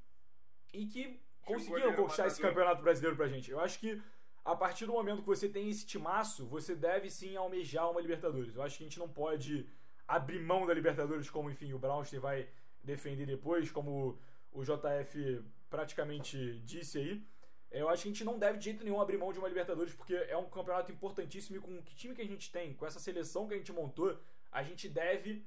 [0.73, 3.51] e que conseguiram conquistar esse campeonato brasileiro pra gente.
[3.51, 4.01] Eu acho que
[4.47, 8.55] a partir do momento que você tem esse timaço, você deve sim almejar uma Libertadores.
[8.55, 9.67] Eu acho que a gente não pode
[10.07, 12.49] abrir mão da Libertadores, como enfim o Brownstein vai
[12.81, 14.17] defender depois, como
[14.53, 17.27] o JF praticamente disse aí.
[17.73, 19.93] Eu acho que a gente não deve de jeito nenhum abrir mão de uma Libertadores,
[19.93, 23.01] porque é um campeonato importantíssimo e com o time que a gente tem, com essa
[23.01, 24.17] seleção que a gente montou,
[24.53, 25.45] a gente deve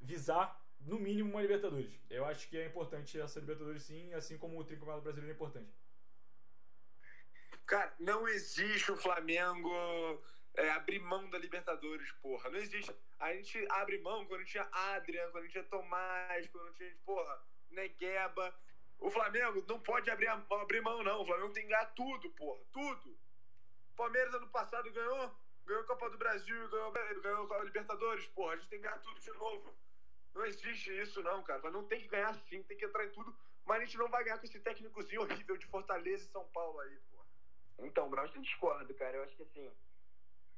[0.00, 1.92] visar no mínimo uma Libertadores.
[2.08, 5.70] Eu acho que é importante essa Libertadores sim, assim como o Tricampeonato Brasileiro é importante.
[7.72, 10.22] Cara, não existe o Flamengo
[10.56, 12.50] é, abrir mão da Libertadores, porra.
[12.50, 12.94] Não existe.
[13.18, 18.54] A gente abre mão quando tinha Adrian, quando tinha Tomás, quando tinha, porra, Negueba.
[18.98, 21.22] O Flamengo não pode abrir, abrir mão, não.
[21.22, 22.62] O Flamengo tem que ganhar tudo, porra.
[22.74, 23.18] Tudo.
[23.96, 25.34] Palmeiras ano passado ganhou.
[25.64, 28.52] Ganhou a Copa do Brasil, ganhou, ganhou a Libertadores, porra.
[28.52, 29.74] A gente tem que ganhar tudo de novo.
[30.34, 31.70] Não existe isso, não, cara.
[31.70, 33.34] Não tem que ganhar sim, tem que entrar em tudo.
[33.64, 36.78] Mas a gente não vai ganhar com esse técnicozinho horrível de Fortaleza e São Paulo
[36.80, 37.11] aí, porra.
[37.78, 39.16] Então, Brown, eu discordo, cara.
[39.16, 39.70] Eu acho que assim,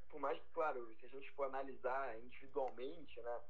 [0.09, 3.41] por mais que, claro, se a gente for analisar individualmente, né?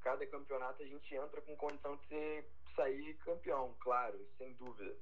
[0.00, 4.96] Cada campeonato a gente entra com condição de ser, sair campeão, claro, sem dúvida.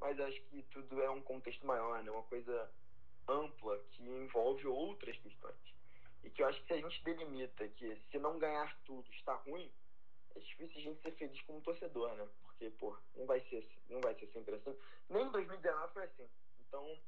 [0.00, 2.10] Mas acho que tudo é um contexto maior, né?
[2.10, 2.70] Uma coisa
[3.28, 5.56] ampla que envolve outras questões.
[6.24, 9.34] E que eu acho que se a gente delimita que se não ganhar tudo está
[9.34, 9.70] ruim,
[10.34, 12.28] é difícil a gente ser feliz como torcedor, né?
[12.42, 14.76] Porque, pô, não vai ser, não vai ser sempre assim.
[15.08, 16.28] Nem em 2019 foi assim.
[16.60, 16.98] Então,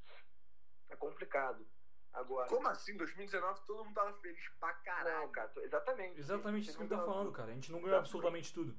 [0.91, 1.67] é complicado.
[2.13, 2.49] Agora.
[2.49, 2.97] Como assim?
[2.97, 5.21] 2019 todo mundo tava feliz pra caralho.
[5.21, 6.19] Não, cara, exatamente.
[6.19, 7.51] Exatamente isso que ele tá falando, cara.
[7.51, 8.77] A gente não ganhou absolutamente tudo.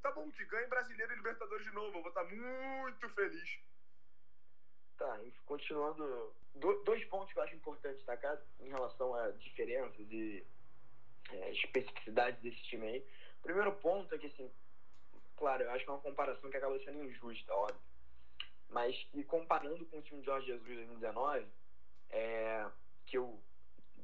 [0.00, 1.98] Tá bom, que ganhe brasileiro e Libertadores de novo.
[1.98, 3.60] Eu vou estar muito feliz.
[4.96, 6.32] Tá, continuando.
[6.84, 10.46] dois pontos que eu acho importantes destacar em relação a diferenças e
[11.30, 13.06] é, especificidades desse time aí.
[13.42, 14.50] Primeiro ponto é que, assim,
[15.36, 17.87] claro, eu acho que é uma comparação que acaba sendo injusta, óbvio
[18.70, 21.46] mas que comparando com o time de Jorge Jesus de 2019,
[22.10, 22.66] é,
[23.06, 23.40] que eu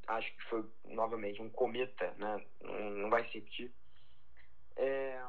[0.07, 2.45] acho que foi novamente um cometa, né?
[2.61, 3.73] não, não vai se repetir.
[4.77, 5.25] É,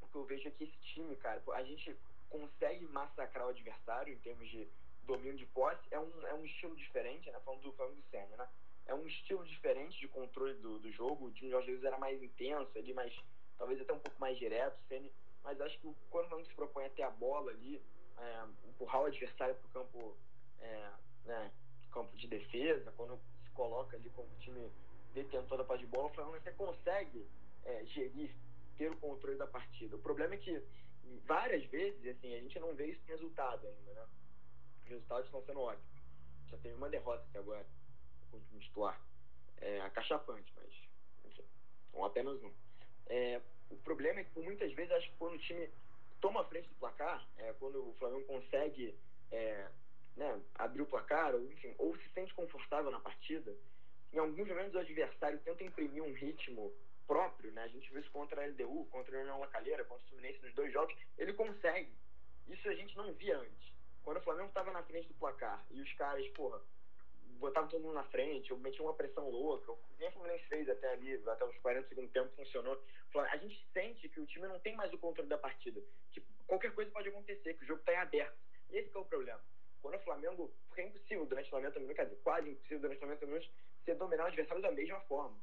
[0.00, 1.96] o que eu vejo é que esse time, cara, a gente
[2.28, 4.68] consegue massacrar o adversário em termos de
[5.04, 7.40] domínio de posse, é um, é um estilo diferente, né?
[7.44, 8.48] Falando do Flamengo do Senna, né?
[8.86, 11.26] É um estilo diferente de controle do, do jogo.
[11.26, 13.14] O time de Jorge Jesus era mais intenso ali, mais,
[13.58, 14.78] talvez até um pouco mais direto,
[15.42, 17.82] mas acho que quando o Flamengo se propõe a ter a bola ali,
[18.20, 20.16] é, empurrar o adversário para o campo,
[20.60, 20.90] é,
[21.24, 21.52] né,
[21.90, 24.70] campo de defesa, quando se coloca ali como time
[25.14, 27.26] detentor da parte de bola, o Flamengo até consegue
[27.64, 28.30] é, gerir,
[28.78, 29.96] ter o controle da partida.
[29.96, 30.62] O problema é que
[31.26, 34.06] várias vezes assim, a gente não vê isso em resultado ainda, né?
[34.82, 36.00] Os resultados estão sendo ótimos.
[36.48, 37.66] Já teve uma derrota até agora
[38.30, 39.00] com o time titular.
[39.58, 40.72] É, acachapante, mas
[41.24, 41.44] enfim,
[42.02, 42.50] apenas um.
[43.06, 45.68] É, o problema é que por muitas vezes acho que quando o time
[46.20, 48.94] toma a frente do placar, é, quando o Flamengo consegue
[49.30, 49.68] é,
[50.16, 53.54] né, abrir o placar, ou, enfim, ou se sente confortável na partida,
[54.12, 56.72] em alguns momentos o adversário tenta imprimir um ritmo
[57.06, 57.62] próprio, né?
[57.64, 60.54] A gente viu isso contra a LDU, contra a União Lacalheira, contra o Fluminense nos
[60.54, 61.92] dois jogos, ele consegue.
[62.48, 63.72] Isso a gente não via antes.
[64.02, 66.60] Quando o Flamengo estava na frente do placar e os caras, porra,
[67.40, 70.92] botavam todo mundo na frente, ou metiam uma pressão louca, nem o Fluminense fez até
[70.92, 72.80] ali, até os 40 segundos tempo funcionou.
[73.14, 75.80] A gente sente que o time não tem mais o controle da partida.
[76.12, 78.38] Que qualquer coisa pode acontecer, que o jogo está em aberto.
[78.70, 79.40] Esse é o problema.
[79.82, 83.26] Quando o Flamengo, porque é impossível durante 90 minutos, quer dizer, quase impossível durante 90
[83.26, 83.50] minutos,
[83.82, 85.36] você dominar o adversário da mesma forma.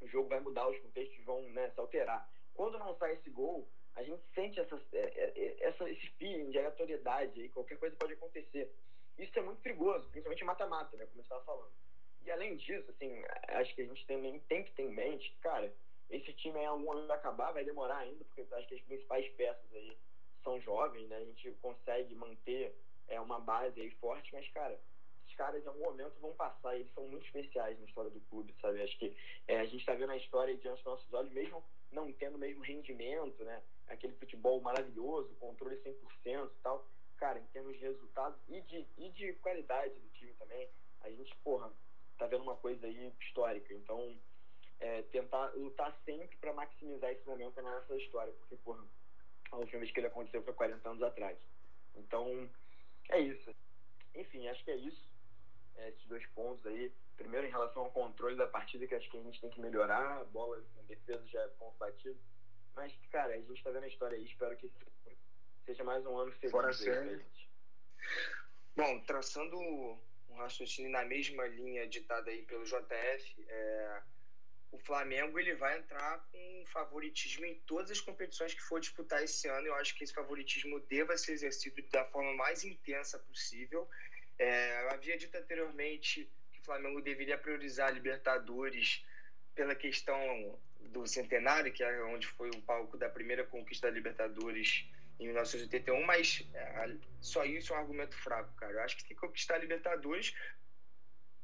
[0.00, 2.30] O jogo vai mudar, os contextos vão né, se alterar.
[2.54, 6.58] Quando não sai esse gol, a gente sente essa, é, é, essa, esse feeling de
[6.58, 8.72] aleatoriedade, aí, qualquer coisa pode acontecer.
[9.20, 11.72] Isso é muito perigoso, principalmente mata-mata, né, como você estava falando.
[12.24, 15.72] E além disso, assim, acho que a gente também tem que ter em mente, cara,
[16.08, 19.28] esse time em algum ano vai acabar, vai demorar ainda, porque acho que as principais
[19.34, 19.96] peças aí
[20.42, 21.16] são jovens, né?
[21.16, 22.74] A gente consegue manter
[23.08, 24.78] é, uma base aí forte, mas, cara,
[25.24, 28.54] esses caras em algum momento vão passar, eles são muito especiais na história do clube,
[28.60, 28.82] sabe?
[28.82, 29.14] Acho que
[29.46, 31.62] é, a gente está vendo a história diante dos nossos olhos, mesmo
[31.92, 33.62] não tendo o mesmo rendimento, né?
[33.88, 36.86] Aquele futebol maravilhoso, controle 100% e tal.
[37.20, 40.70] Cara, em termos de resultados e de, e de qualidade do time também,
[41.02, 41.70] a gente, porra,
[42.18, 43.74] tá vendo uma coisa aí histórica.
[43.74, 44.18] Então,
[44.80, 48.82] é, tentar lutar sempre para maximizar esse momento na nossa história, porque, porra,
[49.52, 51.38] a última vez que ele aconteceu foi 40 anos atrás.
[51.94, 52.48] Então,
[53.10, 53.54] é isso.
[54.14, 55.10] Enfim, acho que é isso.
[55.76, 56.90] É, esses dois pontos aí.
[57.18, 60.22] Primeiro, em relação ao controle da partida, que acho que a gente tem que melhorar.
[60.22, 62.18] A bola na defesa já é ponto batido.
[62.74, 64.24] Mas, cara, a gente tá vendo a história aí.
[64.24, 64.70] Espero que
[65.64, 67.24] seja mais um ano feliz Fora sério.
[68.76, 74.02] Bom, traçando um raciocínio na mesma linha ditada aí pelo JF, é,
[74.72, 79.48] o Flamengo ele vai entrar com favoritismo em todas as competições que for disputar esse
[79.48, 79.66] ano.
[79.66, 83.88] Eu acho que esse favoritismo deva ser exercido da forma mais intensa possível.
[84.38, 89.04] É, eu havia dito anteriormente que o Flamengo deveria priorizar a Libertadores
[89.54, 94.86] pela questão do centenário, que é onde foi o palco da primeira conquista da Libertadores
[95.20, 98.72] em 1981, mas é, só isso é um argumento fraco, cara.
[98.72, 100.34] Eu acho que tem que conquistar a Libertadores,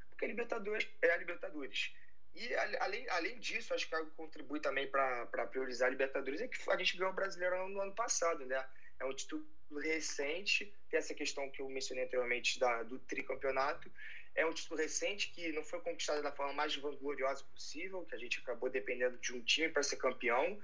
[0.09, 1.93] porque a Libertadores é a Libertadores.
[2.35, 6.59] E além, além disso, acho que algo contribui também para priorizar a Libertadores é que
[6.71, 8.65] a gente ganhou o Brasileirão no ano passado, né?
[8.99, 9.47] É um título
[9.83, 13.91] recente, tem essa questão que eu mencionei anteriormente da, do tricampeonato.
[14.35, 18.19] É um título recente que não foi conquistado da forma mais vangloriosa possível, que a
[18.19, 20.59] gente acabou dependendo de um time para ser campeão.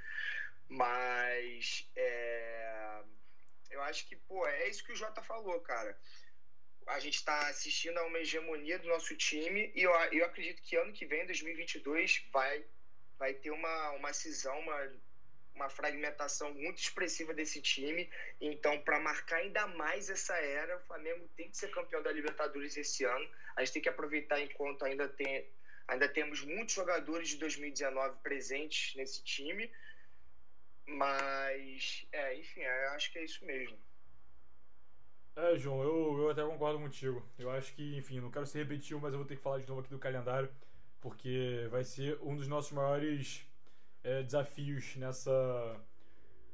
[0.72, 3.02] Mas é,
[3.70, 5.98] eu acho que, pô, é isso que o Jota falou, cara.
[6.86, 10.74] A gente está assistindo a uma hegemonia do nosso time e eu, eu acredito que
[10.76, 12.64] ano que vem, 2022, vai,
[13.18, 14.92] vai ter uma, uma cisão, uma,
[15.54, 18.10] uma fragmentação muito expressiva desse time.
[18.40, 22.78] Então, para marcar ainda mais essa era, o Flamengo tem que ser campeão da Libertadores
[22.78, 23.30] esse ano.
[23.56, 25.46] A gente tem que aproveitar enquanto ainda tem
[25.86, 29.70] ainda temos muitos jogadores de 2019 presentes nesse time.
[30.86, 33.78] Mas, é, enfim, eu acho que é isso mesmo.
[35.34, 37.26] É, João, eu, eu até concordo contigo.
[37.38, 39.68] Eu acho que, enfim, não quero ser repetitivo, mas eu vou ter que falar de
[39.68, 40.50] novo aqui do calendário,
[41.00, 43.46] porque vai ser um dos nossos maiores
[44.04, 45.80] é, desafios nessa,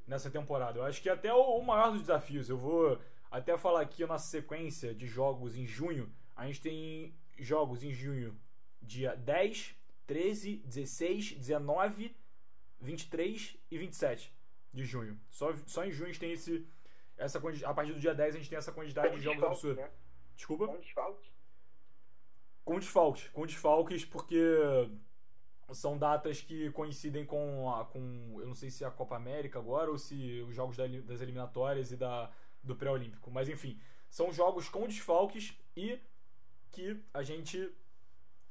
[0.07, 0.79] nessa temporada.
[0.79, 2.49] Eu acho que até o, o maior dos desafios.
[2.49, 3.01] Eu vou
[3.31, 6.12] até falar aqui a nossa sequência de jogos em junho.
[6.37, 8.39] A gente tem jogos em junho,
[8.81, 9.74] dia 10,
[10.07, 12.16] 13, 16, 19,
[12.81, 14.33] 23 e 27
[14.72, 15.18] de junho.
[15.31, 16.66] Só, só em junho a gente tem esse
[17.16, 19.83] essa a partir do dia 10 a gente tem essa quantidade de jogos absurda.
[19.83, 19.91] né?
[20.37, 20.68] Desculpa?
[20.68, 21.31] Com desfalque.
[22.64, 23.29] Com desfalques.
[23.31, 24.41] Com desfalques porque
[25.72, 29.59] são datas que coincidem com a, com eu não sei se é a Copa América
[29.59, 32.31] agora ou se os jogos das eliminatórias e da
[32.62, 35.99] do pré-olímpico, mas enfim, são jogos com desfalques e
[36.70, 37.72] que a gente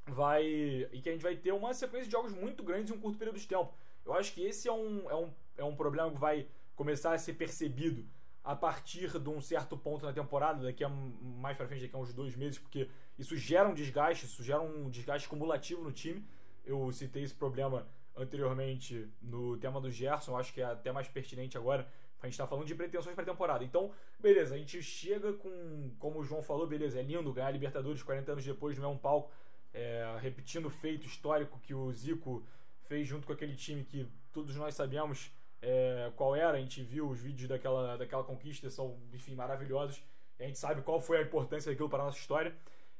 [0.06, 3.00] vai e que a gente vai ter uma sequência de jogos muito grandes em um
[3.00, 3.72] curto período de tempo.
[4.08, 7.18] Eu acho que esse é um, é um, é um problema que vai começar a
[7.18, 8.06] ser percebido
[8.42, 11.98] a partir de um certo ponto na temporada, daqui a mais pra frente, daqui a
[11.98, 12.88] uns dois meses, porque
[13.18, 16.24] isso gera um desgaste, isso gera um desgaste cumulativo no time.
[16.64, 17.86] Eu citei esse problema
[18.16, 21.86] anteriormente no tema do Gerson, acho que é até mais pertinente agora.
[22.22, 23.62] A gente tá falando de pretensões pra temporada.
[23.62, 27.50] Então, beleza, a gente chega com, como o João falou, beleza, é lindo ganhar a
[27.50, 29.30] Libertadores 40 anos depois, não é um palco.
[29.74, 32.42] É, repetindo o feito histórico que o Zico
[32.88, 35.30] fez junto com aquele time que todos nós sabemos
[35.60, 40.02] é, qual era, a gente viu os vídeos daquela, daquela conquista, são, enfim, maravilhosos.
[40.40, 42.56] A gente sabe qual foi a importância daquilo para a nossa história.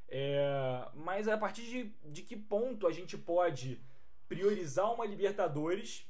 [0.07, 3.79] É, mas a partir de, de que ponto a gente pode
[4.27, 6.07] priorizar uma Libertadores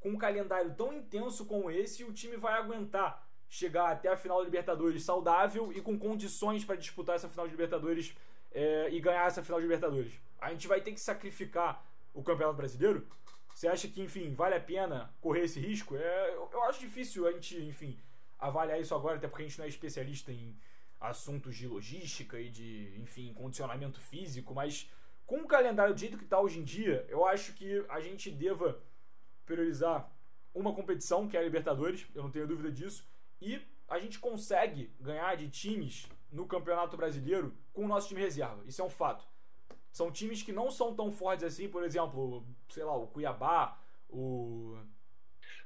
[0.00, 4.16] com um calendário tão intenso como esse e o time vai aguentar chegar até a
[4.16, 8.14] final da Libertadores saudável e com condições para disputar essa final de Libertadores
[8.50, 10.12] é, e ganhar essa final de Libertadores?
[10.40, 13.06] A gente vai ter que sacrificar o Campeonato Brasileiro?
[13.54, 15.96] Você acha que, enfim, vale a pena correr esse risco?
[15.96, 17.98] É, eu, eu acho difícil a gente, enfim,
[18.38, 20.56] avaliar isso agora, até porque a gente não é especialista em
[21.00, 24.90] assuntos de logística e de, enfim, condicionamento físico, mas
[25.26, 28.30] com o calendário do jeito que está hoje em dia, eu acho que a gente
[28.30, 28.80] deva
[29.44, 30.10] priorizar
[30.54, 33.06] uma competição, que é a Libertadores, eu não tenho dúvida disso,
[33.40, 38.62] e a gente consegue ganhar de times no Campeonato Brasileiro com o nosso time reserva.
[38.66, 39.26] Isso é um fato.
[39.92, 43.78] São times que não são tão fortes assim, por exemplo, sei lá, o Cuiabá,
[44.08, 44.76] o.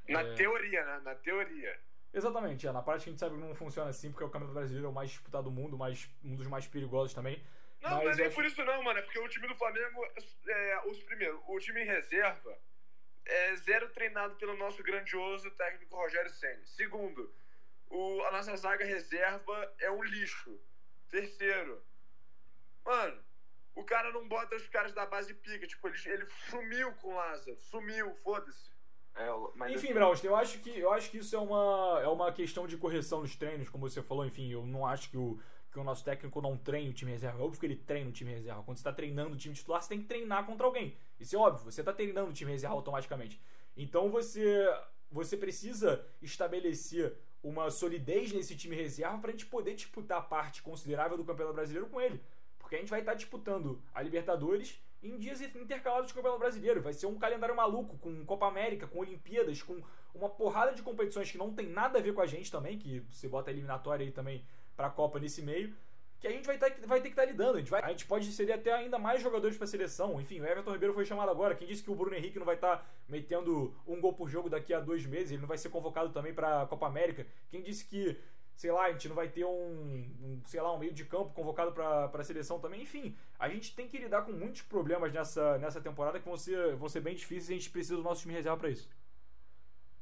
[0.09, 0.35] Na É.
[0.35, 1.01] teoria, né?
[1.05, 1.79] Na teoria.
[2.13, 4.87] Exatamente, é, na prática a gente sabe que não funciona assim, porque o Campeonato Brasileiro
[4.87, 7.43] é o mais disputado do mundo, mas um dos mais perigosos também.
[7.83, 8.99] Não, Mas não é nem acho- por isso não, mano.
[8.99, 10.05] É porque o time do Flamengo,
[10.49, 12.59] é, os primeiro, o time em reserva
[13.27, 16.65] é zero treinado pelo nosso grandioso técnico Rogério Senna.
[16.65, 17.31] Segundo,
[17.91, 20.59] o, a nossa zaga reserva é um lixo.
[21.11, 21.83] Terceiro,
[22.85, 23.21] Mano,
[23.77, 25.67] o cara não bota os caras da base pica.
[25.67, 27.57] Tipo, ele, ele sumiu com o Lázaro.
[27.61, 28.75] Sumiu, foda-se.
[29.15, 32.33] É, mas Enfim, Braust, eu acho que eu acho que isso é uma, é uma
[32.33, 34.27] questão de correção dos treinos, como você falou.
[34.27, 35.39] Enfim, eu não acho que o,
[35.71, 37.39] que o nosso técnico não treine o time reserva.
[37.39, 38.63] É óbvio que ele treina o time reserva.
[38.63, 40.97] Quando você está treinando o time titular, você tem que treinar contra alguém.
[41.21, 41.71] Isso é óbvio.
[41.71, 43.41] Você está treinando o time reserva automaticamente.
[43.77, 44.67] Então você
[45.11, 51.17] você precisa estabelecer uma solidez nesse time reserva para a gente poder disputar parte considerável
[51.17, 52.21] do Campeonato Brasileiro com ele.
[52.67, 56.83] Porque a gente vai estar disputando a Libertadores em dias intercalados do Campeonato Brasileiro.
[56.83, 59.81] Vai ser um calendário maluco, com Copa América, com Olimpíadas, com
[60.13, 62.99] uma porrada de competições que não tem nada a ver com a gente também, que
[63.09, 64.45] você bota a eliminatória aí também
[64.77, 65.73] para a Copa nesse meio,
[66.19, 67.55] que a gente vai, tá, vai ter que estar lidando.
[67.55, 70.21] A gente, vai, a gente pode ceder até ainda mais jogadores para a seleção.
[70.21, 71.55] Enfim, o Everton Ribeiro foi chamado agora.
[71.55, 74.75] Quem disse que o Bruno Henrique não vai estar metendo um gol por jogo daqui
[74.75, 75.31] a dois meses?
[75.31, 77.25] Ele não vai ser convocado também para a Copa América?
[77.49, 78.19] Quem disse que
[78.57, 79.51] sei lá, a gente não vai ter um,
[80.23, 82.83] um sei lá, um meio de campo convocado para a seleção também.
[82.83, 86.75] Enfim, a gente tem que lidar com muitos problemas nessa, nessa temporada que vão ser,
[86.75, 88.91] vão ser bem difíceis e a gente precisa do nosso time reserva para isso.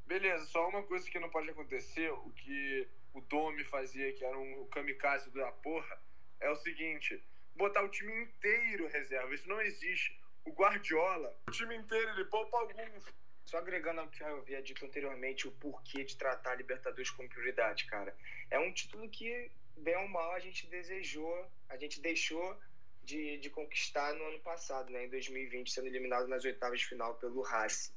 [0.06, 4.38] Beleza, só uma coisa que não pode acontecer, o que o Domi fazia, que era
[4.38, 6.00] um kamikaze da porra,
[6.40, 7.20] é o seguinte:
[7.56, 9.34] botar o time inteiro reserva.
[9.34, 10.16] Isso não existe.
[10.44, 13.04] O Guardiola, o time inteiro, ele poupa alguns.
[13.44, 17.28] Só agregando ao que eu havia dito anteriormente, o porquê de tratar a Libertadores como
[17.28, 18.16] prioridade, cara.
[18.50, 22.58] É um título que, bem ou mal, a gente desejou, a gente deixou
[23.02, 27.14] de, de conquistar no ano passado, né, em 2020, sendo eliminado nas oitavas de final
[27.16, 27.92] pelo Racing.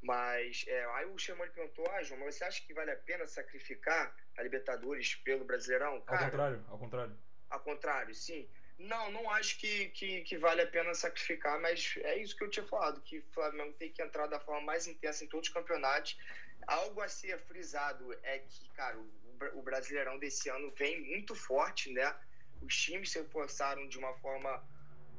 [0.00, 3.26] Mas é, aí o Chamoni perguntou: Ah, João, mas você acha que vale a pena
[3.26, 6.00] sacrificar a Libertadores pelo Brasileirão?
[6.02, 7.18] Cara, ao contrário, ao contrário.
[7.50, 8.48] Ao contrário, sim.
[8.78, 12.50] Não, não acho que, que, que, vale a pena sacrificar, mas é isso que eu
[12.50, 15.54] tinha falado, que o Flamengo tem que entrar da forma mais intensa em todos os
[15.54, 16.16] campeonatos.
[16.66, 19.10] Algo a ser frisado é que, cara, o,
[19.54, 22.14] o Brasileirão desse ano vem muito forte, né?
[22.62, 24.62] Os times se reforçaram de uma forma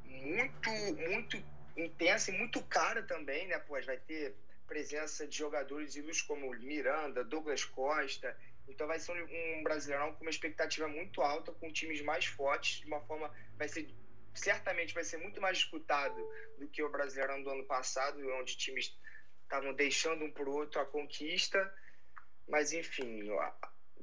[0.04, 0.70] muito,
[1.08, 1.36] muito
[1.76, 3.58] intensa e muito cara também, né?
[3.58, 4.34] Pois vai ter
[4.66, 8.36] presença de jogadores ilustres como Miranda, Douglas Costa,
[8.70, 12.86] então vai ser um Brasileirão com uma expectativa muito alta, com times mais fortes, de
[12.86, 13.88] uma forma vai ser
[14.34, 16.16] certamente vai ser muito mais disputado
[16.58, 18.96] do que o Brasileirão do ano passado, onde times
[19.42, 21.72] estavam deixando um por outro a conquista.
[22.48, 23.28] Mas enfim,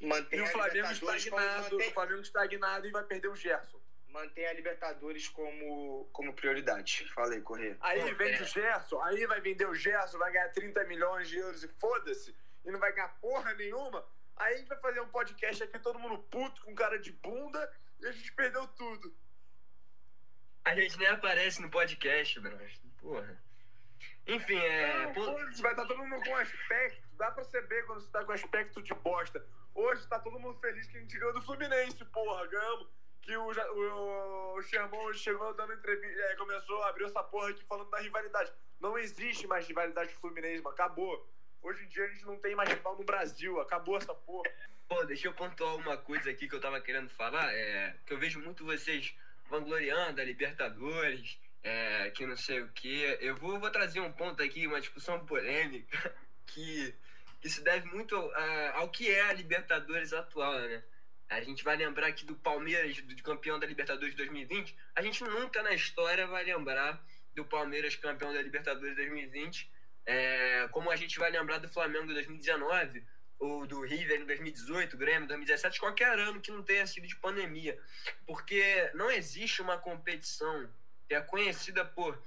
[0.01, 1.89] mantém e o Flamengo estagnado, mantém...
[1.89, 3.81] o Flamengo estagnado e vai perder o Gerson.
[4.09, 7.07] Mantém a Libertadores como, como prioridade.
[7.13, 7.77] Falei, correr.
[7.81, 8.41] Aí vende é.
[8.41, 12.35] o Gerson, aí vai vender o Gerson, vai ganhar 30 milhões de euros e foda-se,
[12.65, 14.07] e não vai ganhar porra nenhuma.
[14.37, 17.71] Aí a gente vai fazer um podcast aqui, todo mundo puto, com cara de bunda,
[17.99, 19.15] e a gente perdeu tudo.
[20.63, 22.59] A gente nem aparece no podcast, Bruno.
[22.99, 23.41] Porra.
[24.27, 25.13] Enfim, é.
[25.13, 27.07] Não, vai estar tá todo mundo com aspecto.
[27.13, 29.43] Dá pra saber quando você tá com aspecto de bosta.
[29.73, 32.45] Hoje tá todo mundo feliz que a gente ganhou do Fluminense, porra.
[32.47, 32.89] Ganhamos.
[33.21, 36.21] Que o, o, o Sherman chegou dando entrevista.
[36.21, 38.51] É, começou a abrir essa porra aqui falando da rivalidade.
[38.79, 40.73] Não existe mais rivalidade com o Fluminense, mano.
[40.73, 41.27] Acabou.
[41.61, 44.49] Hoje em dia a gente não tem mais rival no Brasil, acabou essa porra.
[44.87, 48.17] Pô, deixa eu pontuar uma coisa aqui que eu tava querendo falar, é que eu
[48.17, 49.13] vejo muito vocês
[49.49, 53.17] vangloriando a Libertadores, é, que não sei o que.
[53.19, 56.15] Eu vou, vou trazer um ponto aqui, uma discussão polêmica,
[56.47, 56.93] que,
[57.43, 58.31] se deve muito ao,
[58.75, 60.83] ao que é a Libertadores atual, né?
[61.29, 64.73] A gente vai lembrar aqui do Palmeiras, do campeão da Libertadores 2020.
[64.95, 67.05] A gente nunca na história vai lembrar
[67.35, 69.69] do Palmeiras campeão da Libertadores 2020
[70.07, 73.03] é, como a gente vai lembrar do Flamengo em 2019,
[73.37, 77.15] ou do River em 2018, Grêmio em 2017, qualquer ano que não tenha sido de
[77.17, 77.77] pandemia.
[78.25, 80.67] Porque não existe uma competição
[81.07, 82.19] que é conhecida por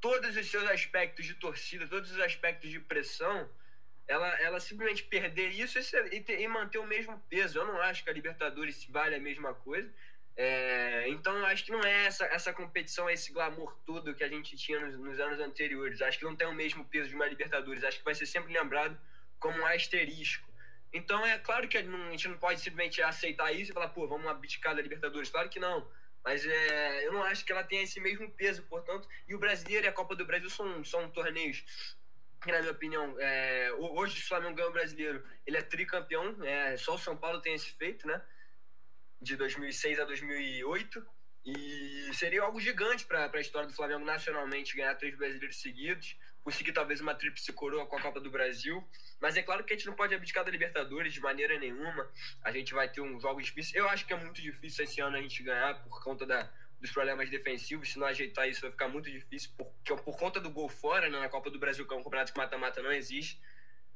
[0.00, 3.48] todos os seus aspectos de torcida, todos os aspectos de pressão,
[4.06, 7.58] ela, ela simplesmente perder isso e, e, manter o mesmo peso.
[7.58, 9.92] Eu não acho que a Libertadores vale a mesma coisa.
[10.34, 14.56] É, então acho que não é essa, essa competição, esse glamour todo que a gente
[14.56, 16.00] tinha nos, nos, anos anteriores.
[16.00, 17.84] Acho que não tem o mesmo peso de uma Libertadores.
[17.84, 18.98] Acho que vai ser sempre lembrado
[19.38, 20.48] como um asterisco.
[20.92, 24.26] Então é claro que a gente não pode simplesmente aceitar isso e falar, pô, vamos
[24.26, 25.30] abdicar da Libertadores.
[25.30, 25.86] Claro que não.
[26.24, 29.08] Mas é, eu não acho que ela tenha esse mesmo peso, portanto.
[29.28, 31.64] E o Brasileiro e a Copa do Brasil são, são torneios
[32.50, 35.24] na minha opinião, é, hoje o Flamengo ganha o Brasileiro.
[35.46, 38.20] Ele é tricampeão, é, só o São Paulo tem esse feito, né?
[39.22, 41.06] De 2006 a 2008.
[41.44, 46.72] E seria algo gigante para a história do Flamengo nacionalmente ganhar três brasileiros seguidos, conseguir
[46.72, 48.86] talvez uma tríplice coroa com a Copa do Brasil.
[49.20, 52.08] Mas é claro que a gente não pode abdicar da Libertadores de maneira nenhuma.
[52.42, 53.76] A gente vai ter um jogo difícil.
[53.76, 56.48] Eu acho que é muito difícil esse ano a gente ganhar por conta da,
[56.80, 57.90] dos problemas defensivos.
[57.90, 59.50] Se não ajeitar isso, vai ficar muito difícil.
[59.56, 62.32] Por, por conta do gol fora, né, na Copa do Brasil, que é um campeonato
[62.32, 63.40] que mata-mata, não existe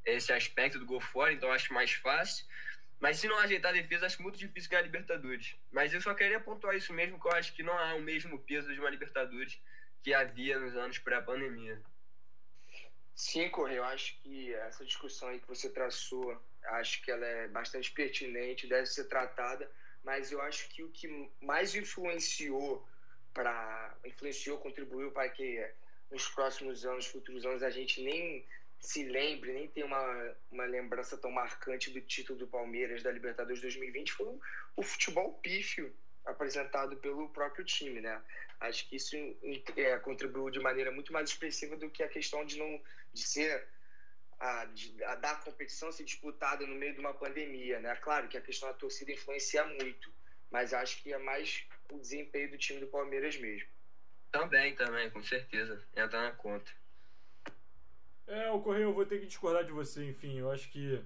[0.05, 2.47] esse aspecto do gol fora, então acho mais fácil.
[2.99, 5.55] Mas se não ajeitar a defesa, acho muito difícil ganhar a Libertadores.
[5.71, 8.39] Mas eu só queria pontuar isso mesmo, que eu acho que não há o mesmo
[8.39, 9.61] peso de uma Libertadores
[10.03, 11.81] que havia nos anos pré-pandemia.
[13.15, 17.49] Sim, Correia, eu acho que essa discussão aí que você traçou, acho que ela é
[17.49, 19.71] bastante pertinente, deve ser tratada,
[20.05, 22.87] mas eu acho que o que mais influenciou
[23.33, 25.67] para influenciou, contribuiu para que
[26.11, 28.47] nos próximos anos, futuros anos, a gente nem
[28.79, 33.61] se lembre, nem tenha uma, uma lembrança tão marcante do título do Palmeiras da Libertadores
[33.61, 34.41] 2020 foi o,
[34.77, 38.21] o futebol pífio apresentado pelo próprio time, né?
[38.61, 39.17] Acho que isso
[39.77, 42.81] é, contribuiu de maneira muito mais expressiva do que a questão de não
[43.13, 43.67] de ser
[44.39, 47.95] a, de, a da competição ser disputada no meio de uma pandemia, né?
[47.97, 50.13] Claro que a questão da torcida influencia muito,
[50.51, 53.69] mas acho que é mais o desempenho do time do Palmeiras mesmo.
[54.31, 55.83] Também, também, com certeza.
[55.95, 56.71] Entra na conta.
[58.27, 61.01] É, o Correio, eu vou ter que discordar de você, enfim, eu acho que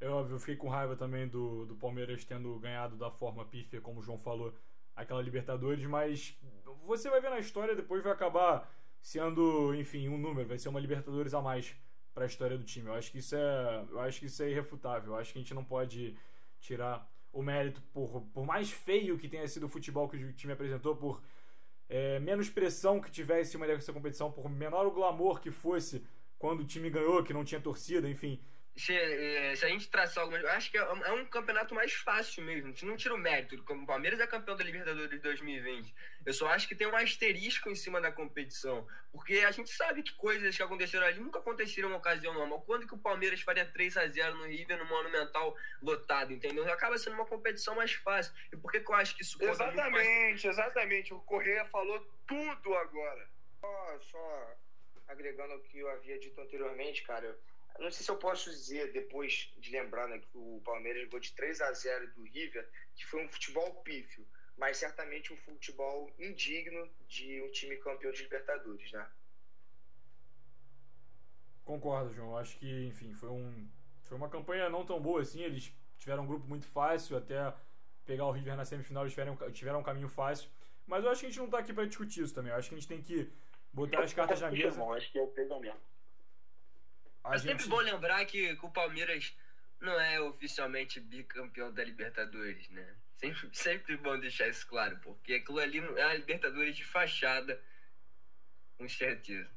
[0.00, 3.80] é óbvio, eu fiquei com raiva também do, do Palmeiras tendo ganhado da forma pífia,
[3.80, 4.54] como o João falou,
[4.94, 6.38] aquela Libertadores, mas
[6.86, 10.80] você vai ver na história, depois vai acabar sendo, enfim, um número, vai ser uma
[10.80, 11.74] Libertadores a mais
[12.14, 12.88] para a história do time.
[12.88, 15.12] Eu acho que isso é, eu acho que isso é irrefutável.
[15.12, 16.16] Eu acho que a gente não pode
[16.60, 20.52] tirar o mérito por, por mais feio que tenha sido o futebol que o time
[20.52, 21.22] apresentou, por
[21.88, 26.04] é, menos pressão que tivesse uma dessa competição, por menor o glamour que fosse
[26.40, 28.42] quando o time ganhou, que não tinha torcida, enfim
[28.76, 30.42] se, eh, se, a gente traçar algumas.
[30.42, 32.68] Eu acho que é, é um campeonato mais fácil mesmo.
[32.68, 33.62] A gente não tira o mérito.
[33.64, 35.94] Como o Palmeiras é campeão da Libertadores de 2020.
[36.24, 38.86] Eu só acho que tem um asterisco em cima da competição.
[39.12, 42.62] Porque a gente sabe que coisas que aconteceram ali nunca aconteceram em ocasião normal.
[42.62, 46.70] Quando que o Palmeiras faria 3 a 0 no River no Monumental lotado, entendeu?
[46.72, 48.32] Acaba sendo uma competição mais fácil.
[48.52, 50.44] E por que, que eu acho que isso Exatamente, mais...
[50.44, 51.12] exatamente.
[51.12, 53.28] O Correia falou tudo agora.
[53.60, 54.56] Só, só
[55.10, 57.38] agregando o que eu havia dito anteriormente, cara
[57.80, 61.32] não sei se eu posso dizer, depois de lembrar né, que o Palmeiras levou de
[61.32, 66.88] 3 a 0 do River, que foi um futebol pífio, mas certamente um futebol indigno
[67.08, 69.06] de um time campeão de Libertadores, né?
[71.64, 72.36] Concordo, João.
[72.36, 73.68] Acho que, enfim, foi, um,
[74.02, 75.40] foi uma campanha não tão boa assim.
[75.40, 77.54] Eles tiveram um grupo muito fácil, até
[78.04, 80.50] pegar o River na semifinal eles tiveram, tiveram um caminho fácil.
[80.86, 82.52] Mas eu acho que a gente não está aqui para discutir isso também.
[82.52, 83.32] Eu acho que a gente tem que
[83.72, 84.82] botar as cartas na mesa.
[84.82, 85.80] Acho que é o peso mesmo.
[87.24, 87.48] A é gente...
[87.48, 89.34] sempre bom lembrar que, que, o Palmeiras
[89.80, 92.94] não é oficialmente bicampeão da Libertadores, né?
[93.16, 97.60] Sempre, sempre bom deixar isso claro, porque aquilo ali é a Libertadores de fachada,
[98.78, 99.50] com certeza.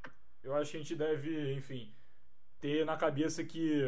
[0.43, 1.93] Eu acho que a gente deve, enfim,
[2.59, 3.81] ter na cabeça que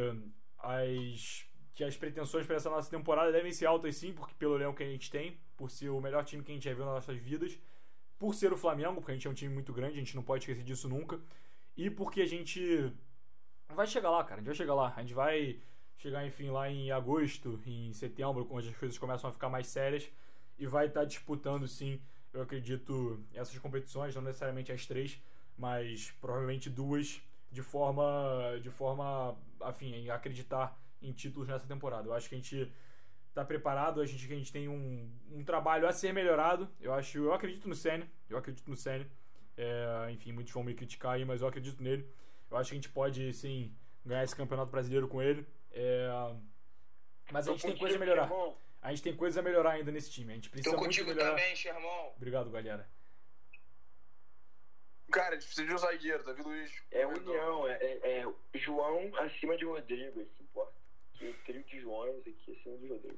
[0.57, 4.73] as, que as pretensões para essa nossa temporada devem ser altas sim, porque pelo leão
[4.73, 6.95] que a gente tem, por ser o melhor time que a gente já viu nas
[6.95, 7.57] nossas vidas,
[8.25, 10.23] por ser o Flamengo, porque a gente é um time muito grande, a gente não
[10.23, 11.21] pode esquecer disso nunca,
[11.77, 12.91] e porque a gente
[13.69, 14.35] vai chegar lá, cara.
[14.35, 14.91] A gente vai chegar lá.
[14.97, 15.59] A gente vai
[15.95, 20.09] chegar, enfim, lá em agosto, em setembro, quando as coisas começam a ficar mais sérias.
[20.57, 22.01] E vai estar tá disputando, sim,
[22.33, 25.21] eu acredito, essas competições, não necessariamente as três,
[25.55, 27.21] mas provavelmente duas,
[27.51, 32.07] de forma, de forma, afim, acreditar em títulos nessa temporada.
[32.07, 32.73] Eu acho que a gente
[33.35, 36.69] está preparado, a gente, a gente tem um, um trabalho a ser melhorado.
[36.79, 39.05] Eu acho, eu acredito no Senna, eu acredito no Senna.
[39.57, 42.09] É, enfim, muitos vão me criticar aí, mas eu acredito nele.
[42.49, 43.75] Eu acho que a gente pode, sim,
[44.05, 45.45] ganhar esse campeonato brasileiro com ele.
[45.71, 46.07] É...
[47.29, 48.31] Mas a gente tem coisa a melhorar.
[48.81, 50.31] A gente tem coisa a melhorar ainda nesse time.
[50.31, 51.31] A gente precisa Tô muito melhorar.
[51.31, 52.13] também, Xermão.
[52.15, 52.87] Obrigado, galera.
[55.11, 56.71] Cara, a gente precisa de um zagueiro, Davi Luiz.
[56.91, 60.44] É união, é, é, é, João acima de Rodrigo, isso
[61.17, 63.17] Que trio de Joões aqui acima de Rodrigo.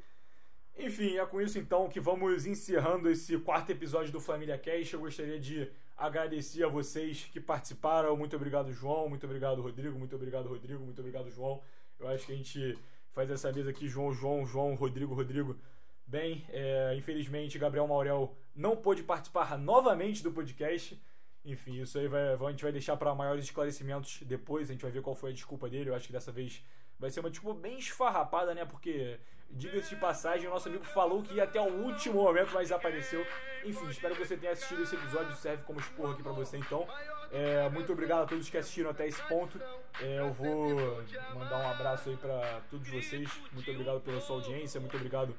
[0.77, 4.93] Enfim, é com isso então que vamos encerrando esse quarto episódio do Família Cast.
[4.93, 8.15] Eu gostaria de agradecer a vocês que participaram.
[8.15, 9.09] Muito obrigado, João.
[9.09, 9.97] Muito obrigado, Rodrigo.
[9.97, 10.83] Muito obrigado, Rodrigo.
[10.83, 11.61] Muito obrigado, João.
[11.99, 12.77] Eu acho que a gente
[13.09, 15.57] faz essa mesa aqui, João, João, João, Rodrigo, Rodrigo.
[16.05, 21.01] Bem, é, infelizmente, Gabriel Maurel não pôde participar novamente do podcast.
[21.43, 24.69] Enfim, isso aí vai, a gente vai deixar para maiores esclarecimentos depois.
[24.69, 25.89] A gente vai ver qual foi a desculpa dele.
[25.89, 26.63] Eu acho que dessa vez
[26.99, 28.65] vai ser uma desculpa bem esfarrapada, né?
[28.65, 29.19] Porque
[29.49, 33.25] Diga-se de passagem, o nosso amigo falou que ia até o último momento, mas apareceu.
[33.63, 36.85] Enfim, espero que você tenha assistido esse episódio, serve como esporro aqui pra você então.
[37.31, 39.59] É, muito obrigado a todos que assistiram até esse ponto.
[40.01, 41.01] É, eu vou
[41.33, 43.29] mandar um abraço aí pra todos vocês.
[43.51, 45.33] Muito obrigado pela sua audiência, muito obrigado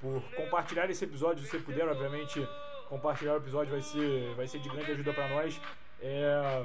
[0.00, 2.46] por compartilhar esse episódio, se você puder, obviamente.
[2.88, 5.60] Compartilhar o episódio vai ser, vai ser de grande ajuda para nós.
[6.00, 6.64] É,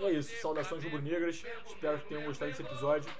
[0.00, 1.42] é isso, saudações rubro-negras.
[1.66, 3.10] Espero que tenham gostado desse episódio.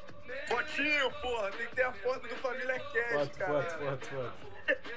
[0.48, 3.62] Fotinho, porra, tem que ter a foto do Família Cast, foto, cara.
[3.62, 4.52] Foto, foto, foto.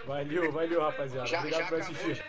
[0.06, 1.28] Valeu, valeu, rapaziada.
[1.28, 2.26] Já, Obrigado já por assistir.